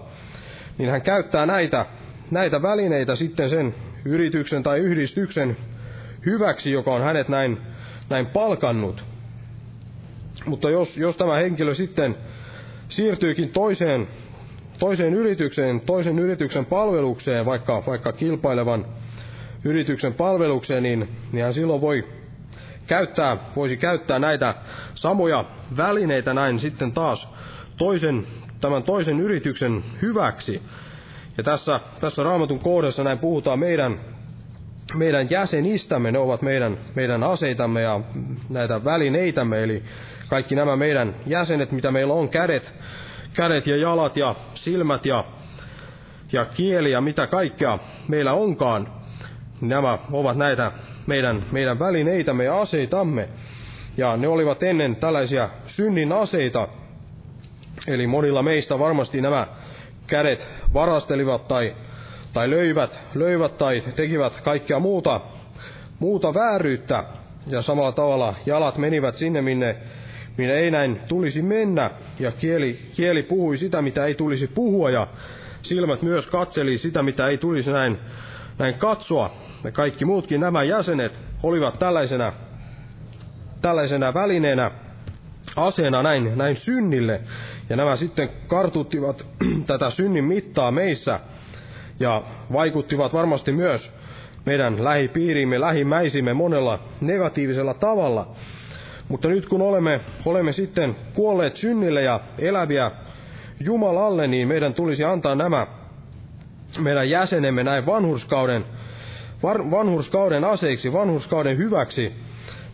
[0.79, 1.87] Niin hän käyttää näitä,
[2.31, 3.75] näitä välineitä sitten sen
[4.05, 5.57] yrityksen tai yhdistyksen
[6.27, 7.59] hyväksi, joka on hänet näin,
[8.11, 9.05] näin palkannut.
[10.47, 12.17] Mutta jos, jos tämä henkilö sitten
[12.89, 14.09] siirtyykin toiseen
[14.79, 18.87] toiseen yritykseen, toisen yrityksen palvelukseen, vaikka, vaikka kilpailevan
[19.65, 22.05] yrityksen palvelukseen, niin, niin hän silloin voi
[22.87, 24.55] käyttää, voisi käyttää näitä
[24.95, 25.45] samoja
[25.77, 27.29] välineitä näin sitten taas
[27.77, 28.27] toisen,
[28.61, 30.63] tämän toisen yrityksen hyväksi.
[31.37, 34.01] Ja tässä, tässä raamatun kohdassa näin puhutaan meidän,
[34.95, 38.01] meidän jäsenistämme, ne ovat meidän, meidän aseitamme ja
[38.49, 39.83] näitä välineitämme, eli
[40.29, 42.75] kaikki nämä meidän jäsenet, mitä meillä on, kädet,
[43.35, 45.25] kädet ja jalat ja silmät ja,
[46.33, 47.79] ja kieli ja mitä kaikkea
[48.09, 48.89] meillä onkaan,
[49.61, 50.73] nämä ovat näitä
[51.07, 53.29] meidän, meidän välineitämme ja aseitamme.
[53.97, 56.69] Ja ne olivat ennen tällaisia synnin aseita,
[57.87, 59.47] eli monilla meistä varmasti nämä
[60.07, 61.77] kädet varastelivat tai,
[62.33, 65.21] tai löivät, löivät tai tekivät kaikkea muuta,
[65.99, 67.05] muuta vääryyttä.
[67.47, 69.77] Ja samalla tavalla jalat menivät sinne, minne,
[70.37, 71.91] minne ei näin tulisi mennä.
[72.19, 74.91] Ja kieli, kieli puhui sitä, mitä ei tulisi puhua.
[74.91, 75.07] Ja
[75.63, 77.99] silmät myös katseli sitä, mitä ei tulisi näin,
[78.59, 79.35] näin katsoa.
[79.65, 82.33] Ja kaikki muutkin nämä jäsenet olivat tällaisena,
[83.63, 84.71] tällaisena välineenä,
[85.57, 87.21] aseena näin, näin synnille.
[87.69, 89.27] Ja nämä sitten kartuttivat
[89.67, 91.21] tätä synnin mittaa meissä
[92.01, 92.23] ja
[92.53, 93.95] vaikuttivat varmasti myös
[94.47, 98.37] meidän lähipiiriimme, lähimäisimme monella negatiivisella tavalla.
[99.09, 102.91] Mutta nyt kun olemme, olemme sitten kuolleet synnille ja eläviä
[103.61, 105.67] Jumalalle, niin meidän tulisi antaa nämä
[106.79, 108.65] meidän jäsenemme näin vanhurskauden,
[109.71, 112.13] vanhurskauden aseiksi, vanhurskauden hyväksi,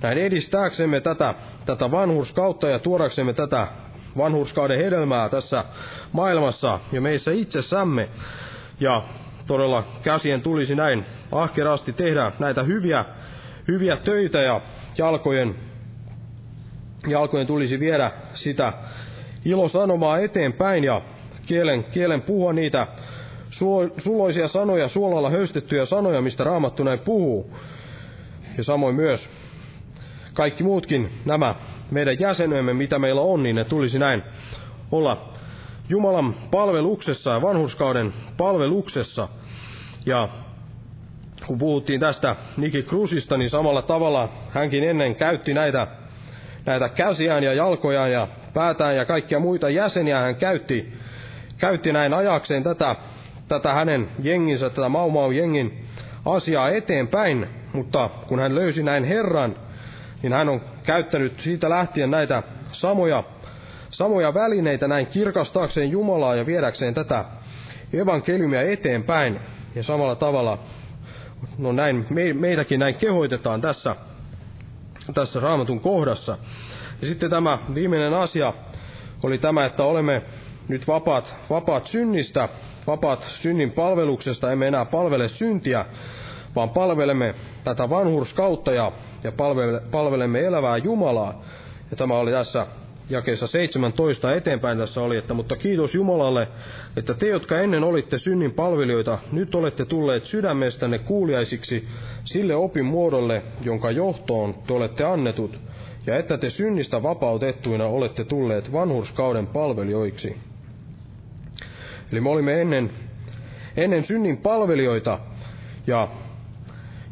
[0.03, 1.35] näin edistääksemme tätä,
[1.67, 3.69] tätä vanhurskautta ja tuodaksemme tätä
[4.17, 5.65] vanhurskauden hedelmää tässä
[6.13, 8.09] maailmassa ja meissä itsessämme.
[8.81, 9.03] Ja
[9.47, 13.05] todella käsien tulisi näin ahkerasti tehdä näitä hyviä,
[13.69, 14.61] hyviä töitä ja
[14.99, 15.55] jalkojen,
[17.09, 18.73] jalkojen tulisi viedä sitä
[19.45, 21.03] ilosanomaa eteenpäin ja
[21.47, 22.87] kielen, kielen puhua niitä
[23.99, 27.57] suloisia sanoja, suolalla höystettyjä sanoja, mistä Raamattu näin puhuu.
[28.57, 29.29] Ja samoin myös
[30.35, 31.55] kaikki muutkin nämä
[31.91, 34.23] meidän jäsenemme, mitä meillä on, niin ne tulisi näin
[34.93, 35.31] olla
[35.89, 39.29] Jumalan palveluksessa ja vanhurskauden palveluksessa.
[40.07, 40.29] Ja
[41.47, 45.87] kun puhuttiin tästä Niki Krusista, niin samalla tavalla hänkin ennen käytti näitä,
[46.67, 50.93] näitä käsiään ja jalkojaan ja päätään ja kaikkia muita jäseniä hän käytti,
[51.59, 52.97] käytti näin ajakseen tätä,
[53.49, 55.85] tätä hänen jenginsä, tätä Mau jengin
[56.25, 59.57] asiaa eteenpäin, mutta kun hän löysi näin Herran,
[60.23, 62.43] niin hän on käyttänyt siitä lähtien näitä
[62.73, 63.25] samoja,
[63.91, 67.25] samoja välineitä näin kirkastaakseen Jumalaa ja viedäkseen tätä
[67.93, 69.41] evankeliumia eteenpäin.
[69.75, 70.59] Ja samalla tavalla,
[71.59, 73.97] no näin, me, meitäkin näin kehoitetaan tässä,
[75.15, 76.39] tässä raamatun kohdassa.
[77.01, 78.53] Ja sitten tämä viimeinen asia
[79.23, 80.23] oli tämä, että olemme
[80.69, 82.49] nyt vapaat, vapaat synnistä,
[82.87, 85.85] vapaat synnin palveluksesta, emme enää palvele syntiä,
[86.57, 87.35] vaan palvelemme
[87.65, 88.93] tätä vanhurskautta ja,
[89.25, 89.33] ja
[89.91, 91.35] palvelemme elävää Jumalaa.
[91.91, 92.67] Ja tämä oli tässä
[93.11, 96.49] jakeessa 17 eteenpäin tässä oli, että mutta kiitos Jumalalle,
[96.97, 101.89] että te, jotka ennen olitte synnin palvelijoita, nyt olette tulleet sydämestänne kuuliaisiksi
[102.25, 105.61] sille opin muodolle, jonka johtoon te olette annetut,
[106.07, 110.37] ja että te synnistä vapautettuina olette tulleet vanhurskauden palvelijoiksi.
[112.13, 112.91] Eli me olimme ennen,
[113.77, 115.19] ennen synnin palvelijoita,
[115.87, 116.09] ja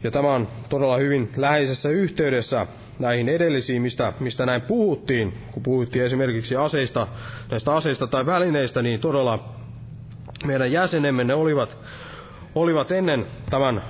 [0.02, 2.66] ja tämä on todella hyvin läheisessä yhteydessä
[2.98, 5.34] näihin edellisiin, mistä, mistä näin puhuttiin.
[5.52, 7.06] Kun puhuttiin esimerkiksi aseista,
[7.50, 9.54] näistä aseista tai välineistä, niin todella
[10.44, 11.78] meidän jäsenemme ne olivat,
[12.54, 13.82] olivat ennen tämän,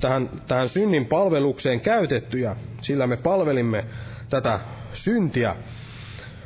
[0.00, 2.56] tähän, tähän synnin palvelukseen käytettyjä.
[2.80, 3.84] Sillä me palvelimme
[4.30, 4.60] tätä
[4.92, 5.56] syntiä.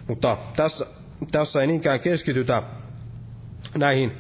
[0.09, 0.86] Mutta tässä,
[1.32, 2.62] tässä ei niinkään keskitytä
[3.78, 4.12] näihin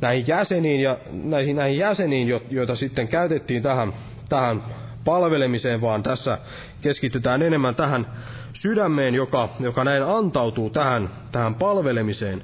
[0.00, 3.92] näihin jäseniin, ja näihin, näihin jäseniin, joita sitten käytettiin tähän,
[4.28, 4.62] tähän
[5.08, 6.38] palvelemiseen, vaan tässä
[6.80, 8.06] keskitytään enemmän tähän
[8.52, 12.42] sydämeen, joka, joka näin antautuu tähän, tähän palvelemiseen.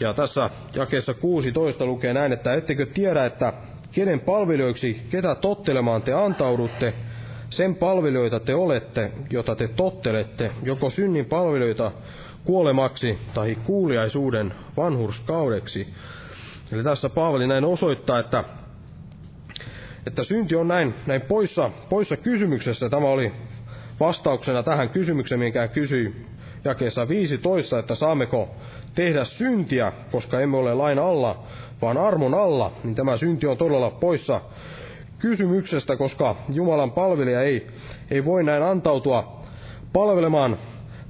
[0.00, 3.52] Ja tässä jakeessa 16 lukee näin, että ettekö tiedä, että
[3.92, 6.94] kenen palvelijoiksi, ketä tottelemaan te antaudutte,
[7.50, 11.92] sen palvelijoita te olette, jota te tottelette, joko synnin palvelijoita
[12.44, 15.88] kuolemaksi tai kuuliaisuuden vanhurskaudeksi.
[16.72, 18.44] Eli tässä Paavali näin osoittaa, että,
[20.08, 22.88] että synti on näin, näin poissa, poissa kysymyksessä.
[22.88, 23.32] Tämä oli
[24.00, 26.26] vastauksena tähän kysymykseen, minkä kysyi
[26.64, 28.48] jakeessa 15, että saammeko
[28.94, 31.42] tehdä syntiä, koska emme ole lain alla,
[31.82, 34.40] vaan armon alla, niin tämä synti on todella poissa
[35.18, 37.66] kysymyksestä, koska Jumalan palvelija ei,
[38.10, 39.42] ei voi näin antautua
[39.92, 40.58] palvelemaan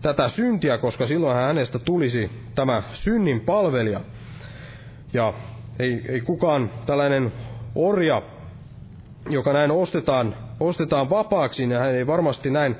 [0.02, 4.00] tätä syntiä, koska silloin hänestä tulisi tämä synnin palvelija.
[5.12, 5.32] Ja
[5.78, 7.32] ei, ei kukaan tällainen
[7.74, 8.22] orja,
[9.30, 12.76] joka näin ostetaan, ostetaan vapaaksi, niin hän ei varmasti näin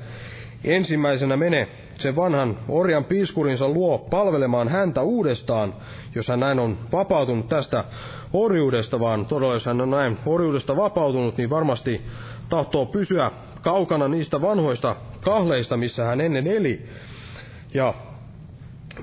[0.65, 1.69] ensimmäisenä mene
[1.99, 5.75] sen vanhan orjan piiskurinsa luo palvelemaan häntä uudestaan,
[6.15, 7.85] jos hän näin on vapautunut tästä
[8.33, 12.03] orjuudesta, vaan todella jos hän on näin orjuudesta vapautunut, niin varmasti
[12.49, 13.31] tahtoo pysyä
[13.63, 16.87] kaukana niistä vanhoista kahleista, missä hän ennen eli.
[17.75, 17.95] Ja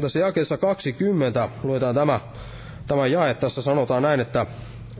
[0.01, 2.19] tässä jakeessa 20 luetaan tämä,
[2.87, 4.45] tämä jae, tässä sanotaan näin, että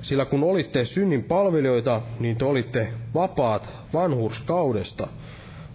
[0.01, 5.07] sillä kun olitte synnin palvelijoita, niin te olitte vapaat vanhurskaudesta.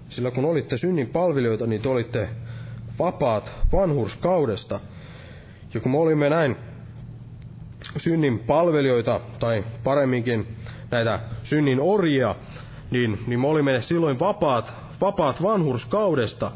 [0.08, 2.28] Sillä kun olitte synnin palvelijoita, niin te olitte
[2.98, 4.80] vapaat vanhurskaudesta.
[5.74, 6.56] Ja kun me olimme näin
[7.96, 10.46] synnin palvelijoita, tai paremminkin
[10.90, 12.34] näitä synnin orjia,
[12.90, 16.52] niin, niin me olimme silloin vapaat, vapaat vanhurskaudesta.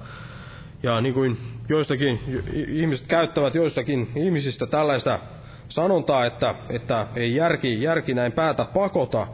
[0.83, 1.37] Ja niin kuin
[1.69, 2.21] joistakin
[2.69, 5.21] ihmiset käyttävät joistakin ihmisistä tällaista
[5.69, 9.27] sanontaa, että, että ei järki, järki näin päätä pakota,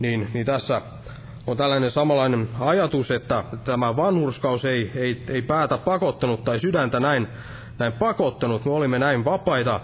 [0.00, 0.82] niin, niin tässä
[1.46, 7.28] on tällainen samanlainen ajatus, että tämä vanhurskaus ei, ei, ei päätä pakottanut tai sydäntä näin,
[7.78, 8.64] näin pakottanut.
[8.64, 9.80] Me olimme näin vapaita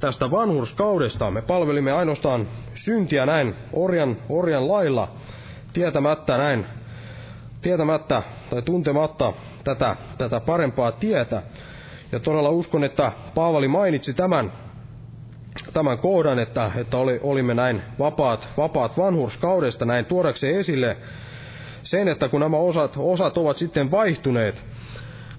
[0.00, 1.30] tästä vanhurskaudesta.
[1.30, 5.08] Me palvelimme ainoastaan syntiä näin orjan, orjan lailla,
[5.72, 6.66] tietämättä näin,
[7.62, 9.32] tietämättä tai tuntematta
[9.64, 11.42] tätä, tätä parempaa tietä.
[12.12, 14.52] Ja todella uskon, että Paavali mainitsi tämän,
[15.72, 20.96] tämän kohdan, että, että oli, olimme näin vapaat, vapaat vanhurskaudesta, näin tuodakseen esille
[21.82, 24.64] sen, että kun nämä osat, osat ovat sitten vaihtuneet,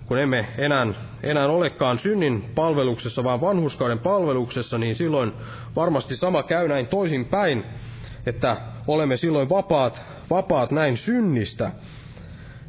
[0.05, 0.87] kun emme enää,
[1.23, 5.33] enää olekaan synnin palveluksessa, vaan vanhuskauden palveluksessa, niin silloin
[5.75, 7.63] varmasti sama käy näin toisin päin,
[8.25, 8.57] että
[8.87, 11.71] olemme silloin vapaat, vapaat näin synnistä.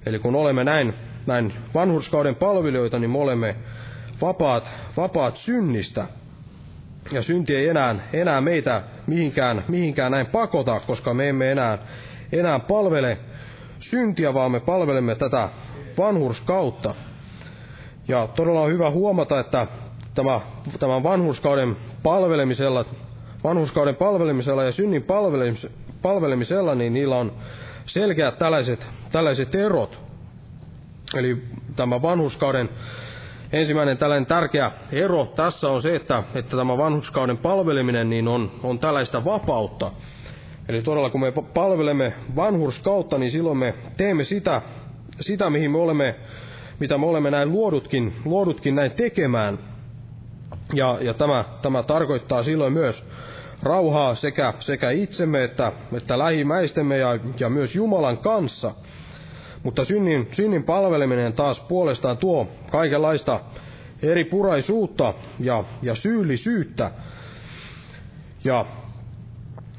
[0.07, 0.95] Eli kun olemme näin,
[1.27, 3.57] näin vanhurskauden palvelijoita, niin me olemme
[4.21, 6.07] vapaat, vapaat synnistä.
[7.11, 11.79] Ja synti ei enää, enää meitä mihinkään, mihinkään näin pakota, koska me emme enää,
[12.33, 13.19] enää palvele
[13.81, 15.49] syntiä, vaan me palvelemme tätä
[15.99, 16.95] vanhurskautta.
[18.09, 19.67] Ja todella on hyvä huomata, että
[20.15, 20.41] tämä,
[20.79, 22.85] tämän vanhuskauden palvelemisella,
[23.45, 25.07] vanhuskauden palvelemisella ja synnin
[26.03, 27.33] palvelemisella, niin niillä on
[27.87, 29.99] selkeät tällaiset, tällaiset erot.
[31.15, 31.43] Eli
[31.77, 32.69] tämä vanhuskauden
[33.53, 38.79] ensimmäinen tällainen tärkeä ero tässä on se, että, että tämä vanhuskauden palveleminen niin on, on
[38.79, 39.93] tällaista vapautta.
[40.69, 44.63] Eli todella kun me palvelemme vanhurskautta, niin silloin me teemme sitä,
[45.21, 46.15] sitä mihin me olemme
[46.83, 49.59] mitä me olemme näin luodutkin, luodutkin näin tekemään.
[50.75, 53.07] Ja, ja tämä, tämä tarkoittaa silloin myös
[53.63, 58.75] rauhaa sekä, sekä itsemme että, että lähimäistemme ja, ja myös Jumalan kanssa.
[59.63, 63.41] Mutta synnin, synnin palveleminen taas puolestaan tuo kaikenlaista
[64.03, 66.91] eri puraisuutta ja, ja syyllisyyttä.
[68.45, 68.67] Ja,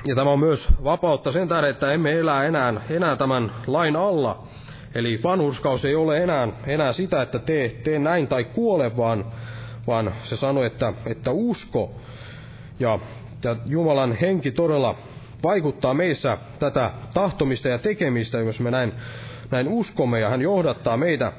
[0.06, 4.48] ja tämä on myös vapautta sen tähden, että emme elä enää, enää tämän lain alla,
[4.96, 9.26] Eli vanhuskaus ei ole enää, enää sitä, että tee, tee näin tai kuole, vaan,
[9.88, 11.92] vaan se sanoi, että, että usko.
[12.80, 13.00] Ja,
[13.44, 14.96] ja Jumalan henki todella
[15.44, 18.94] vaikuttaa meissä tätä tahtomista ja tekemistä, jos me näin,
[19.54, 21.34] näin uskomme, ja hän johdattaa meitä,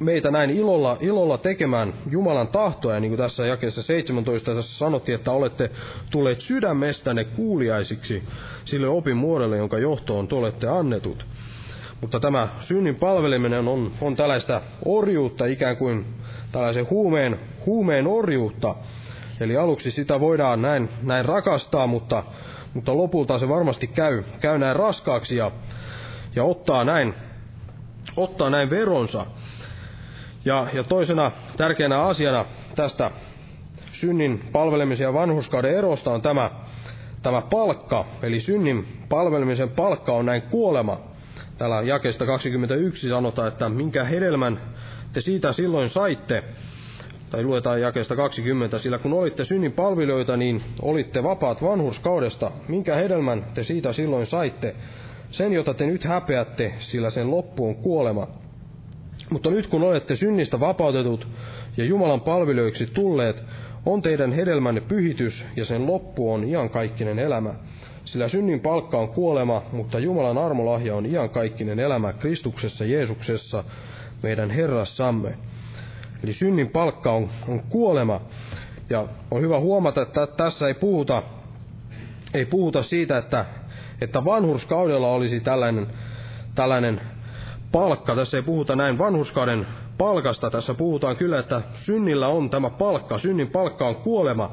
[0.00, 5.14] meitä näin ilolla, ilolla tekemään Jumalan tahtoa, ja niin kuin tässä jakeessa 17 tässä sanottiin,
[5.14, 5.70] että olette
[6.10, 8.22] tulleet sydämestänne kuuliaisiksi
[8.64, 11.26] sille opin muodolle, jonka johtoon te olette annetut.
[12.00, 16.06] Mutta tämä synnin palveleminen on, on tällaista orjuutta, ikään kuin
[16.52, 18.74] tällaisen huumeen, huumeen orjuutta.
[19.40, 22.24] Eli aluksi sitä voidaan näin, näin rakastaa, mutta,
[22.74, 25.50] mutta lopulta se varmasti käy, käy näin raskaaksi ja,
[26.36, 27.14] ja ottaa, näin,
[28.16, 29.26] ottaa näin veronsa.
[30.44, 33.10] Ja, ja toisena tärkeänä asiana tästä
[33.92, 36.50] synnin palvelemisen ja vanhuskauden erosta on tämä,
[37.22, 38.04] tämä palkka.
[38.22, 41.00] Eli synnin palvelemisen palkka on näin kuolema.
[41.58, 44.60] Täällä jakesta 21 sanotaan, että minkä hedelmän
[45.12, 46.44] te siitä silloin saitte,
[47.30, 52.50] tai luetaan jakesta 20, sillä kun olitte synnin palvelijoita, niin olitte vapaat vanhurskaudesta.
[52.68, 54.76] Minkä hedelmän te siitä silloin saitte?
[55.30, 58.28] Sen, jota te nyt häpeätte, sillä sen loppu on kuolema.
[59.30, 61.28] Mutta nyt kun olette synnistä vapautetut
[61.76, 63.44] ja Jumalan palvelijoiksi tulleet,
[63.86, 67.54] on teidän hedelmänne pyhitys ja sen loppu on iankaikkinen elämä.
[68.04, 73.64] Sillä synnin palkka on kuolema, mutta Jumalan armolahja on iankaikkinen elämä Kristuksessa Jeesuksessa,
[74.22, 75.34] meidän Herrassamme.
[76.24, 78.20] Eli synnin palkka on, on kuolema.
[78.90, 81.22] Ja on hyvä huomata, että tässä ei puhuta,
[82.34, 83.44] ei puhuta siitä, että,
[84.00, 85.86] että vanhurskaudella olisi tällainen,
[86.54, 87.00] tällainen
[87.72, 88.14] palkka.
[88.14, 89.66] Tässä ei puhuta näin vanhurskauden
[89.98, 90.50] palkasta.
[90.50, 93.18] Tässä puhutaan kyllä, että synnillä on tämä palkka.
[93.18, 94.50] Synnin palkka on kuolema.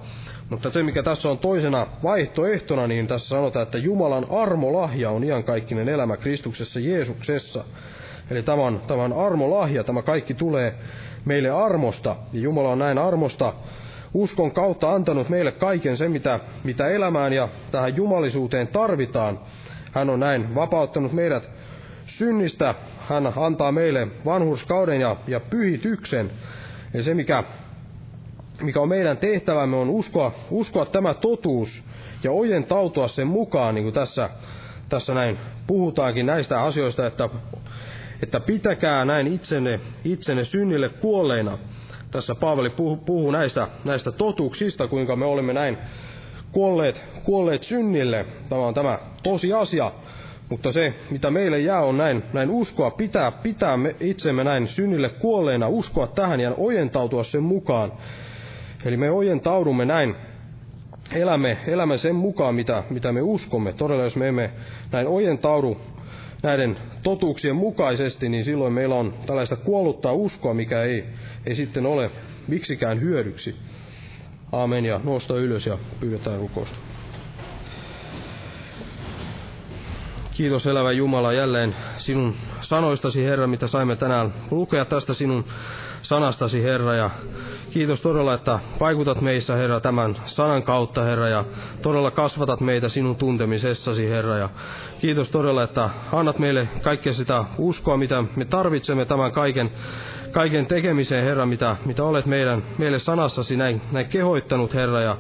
[0.50, 5.90] Mutta se, mikä tässä on toisena vaihtoehtona, niin tässä sanotaan, että Jumalan armolahja on iankaikkinen
[5.90, 7.64] elämä Kristuksessa Jeesuksessa.
[8.32, 10.76] Eli tämä on, tämä on armolahja, tämä kaikki tulee
[11.26, 12.16] meille armosta.
[12.34, 13.54] Ja Jumala on näin armosta
[14.16, 19.40] uskon kautta antanut meille kaiken sen, mitä, mitä elämään ja tähän jumalisuuteen tarvitaan.
[19.92, 21.50] Hän on näin vapauttanut meidät
[22.06, 22.76] synnistä.
[23.00, 26.32] Hän antaa meille vanhurskauden ja, ja pyhityksen.
[26.94, 27.44] Ja se, mikä,
[28.62, 31.84] mikä on meidän tehtävämme, on uskoa, uskoa tämä totuus
[32.24, 34.30] ja ojentautua sen mukaan, niin kuin tässä,
[34.90, 35.38] tässä näin
[35.68, 37.30] puhutaankin näistä asioista, että,
[38.24, 41.58] että pitäkää näin itsenne, itsenne synnille kuolleina.
[42.16, 42.70] Tässä Paavali
[43.06, 45.78] puhuu, näistä, näistä totuuksista, kuinka me olemme näin
[46.52, 48.26] kuolleet, kuolleet synnille.
[48.50, 49.92] Tämä on tämä tosiasia.
[50.50, 55.10] Mutta se, mitä meille jää, on näin, näin uskoa, pitää, pitää me itsemme näin synnille
[55.10, 57.92] kuolleena, uskoa tähän ja ojentautua sen mukaan.
[58.86, 60.16] Eli me ojentaudumme näin,
[61.14, 63.74] elämme, elämme sen mukaan, mitä, mitä me uskomme.
[63.74, 64.52] Todella, jos me emme
[64.92, 65.78] näin ojentaudu
[66.44, 71.06] näiden totuuksien mukaisesti, niin silloin meillä on tällaista kuolluttaa uskoa, mikä ei,
[71.46, 72.12] ei sitten ole
[72.48, 73.56] miksikään hyödyksi.
[74.52, 76.76] Aamen ja nosta ylös ja pyydetään rukousta.
[80.34, 85.46] Kiitos elävä Jumala jälleen sinun sanoistasi, Herra, mitä saimme tänään lukea tästä sinun
[86.08, 86.96] sanastasi, Herra.
[86.96, 87.10] Ja
[87.72, 91.46] kiitos todella, että vaikutat meissä, Herra, tämän sanan kautta, Herra, ja
[91.82, 94.38] todella kasvatat meitä sinun tuntemisessasi, Herra.
[94.38, 94.50] Ja
[95.00, 99.72] kiitos todella, että annat meille kaikkea sitä uskoa, mitä me tarvitsemme tämän kaiken,
[100.32, 105.02] kaiken tekemiseen, Herra, mitä, mitä olet meidän, meille sanassasi näin, näin kehoittanut, Herra.
[105.02, 105.18] Ja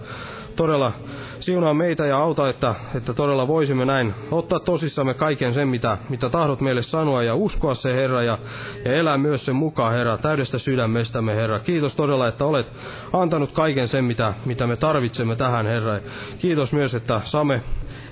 [0.55, 0.91] todella
[1.39, 6.29] siunaa meitä ja auta, että, että todella voisimme näin ottaa tosissamme kaiken sen, mitä, mitä
[6.29, 8.39] tahdot meille sanoa ja uskoa se, Herra, ja,
[8.85, 11.59] ja elää myös sen mukaan, Herra, täydestä sydämestämme, Herra.
[11.59, 12.73] Kiitos todella, että olet
[13.13, 15.99] antanut kaiken sen, mitä, mitä me tarvitsemme tähän, Herra.
[16.39, 17.61] Kiitos myös, että saamme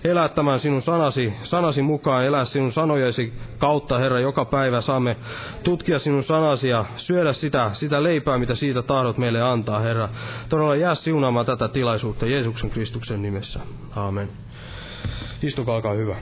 [0.03, 5.15] elää tämän sinun sanasi, sanasi mukaan, elää sinun sanojesi kautta, Herra, joka päivä saamme
[5.63, 10.09] tutkia sinun sanasi ja syödä sitä, sitä leipää, mitä siitä tahdot meille antaa, Herra.
[10.49, 13.59] Todella jää siunaamaan tätä tilaisuutta Jeesuksen Kristuksen nimessä.
[13.95, 14.29] Aamen.
[15.43, 16.15] Istukaa, alkaa hyvä.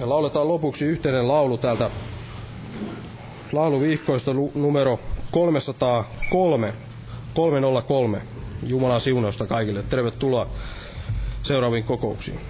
[0.00, 1.90] Ja lauletaan lopuksi yhteinen laulu täältä
[3.52, 6.74] lauluvihkoista numero 303,
[7.34, 8.22] 303.
[8.62, 9.82] Jumalan siunausta kaikille.
[9.82, 10.50] Tervetuloa
[11.48, 12.40] seuraaviin kokouksiin.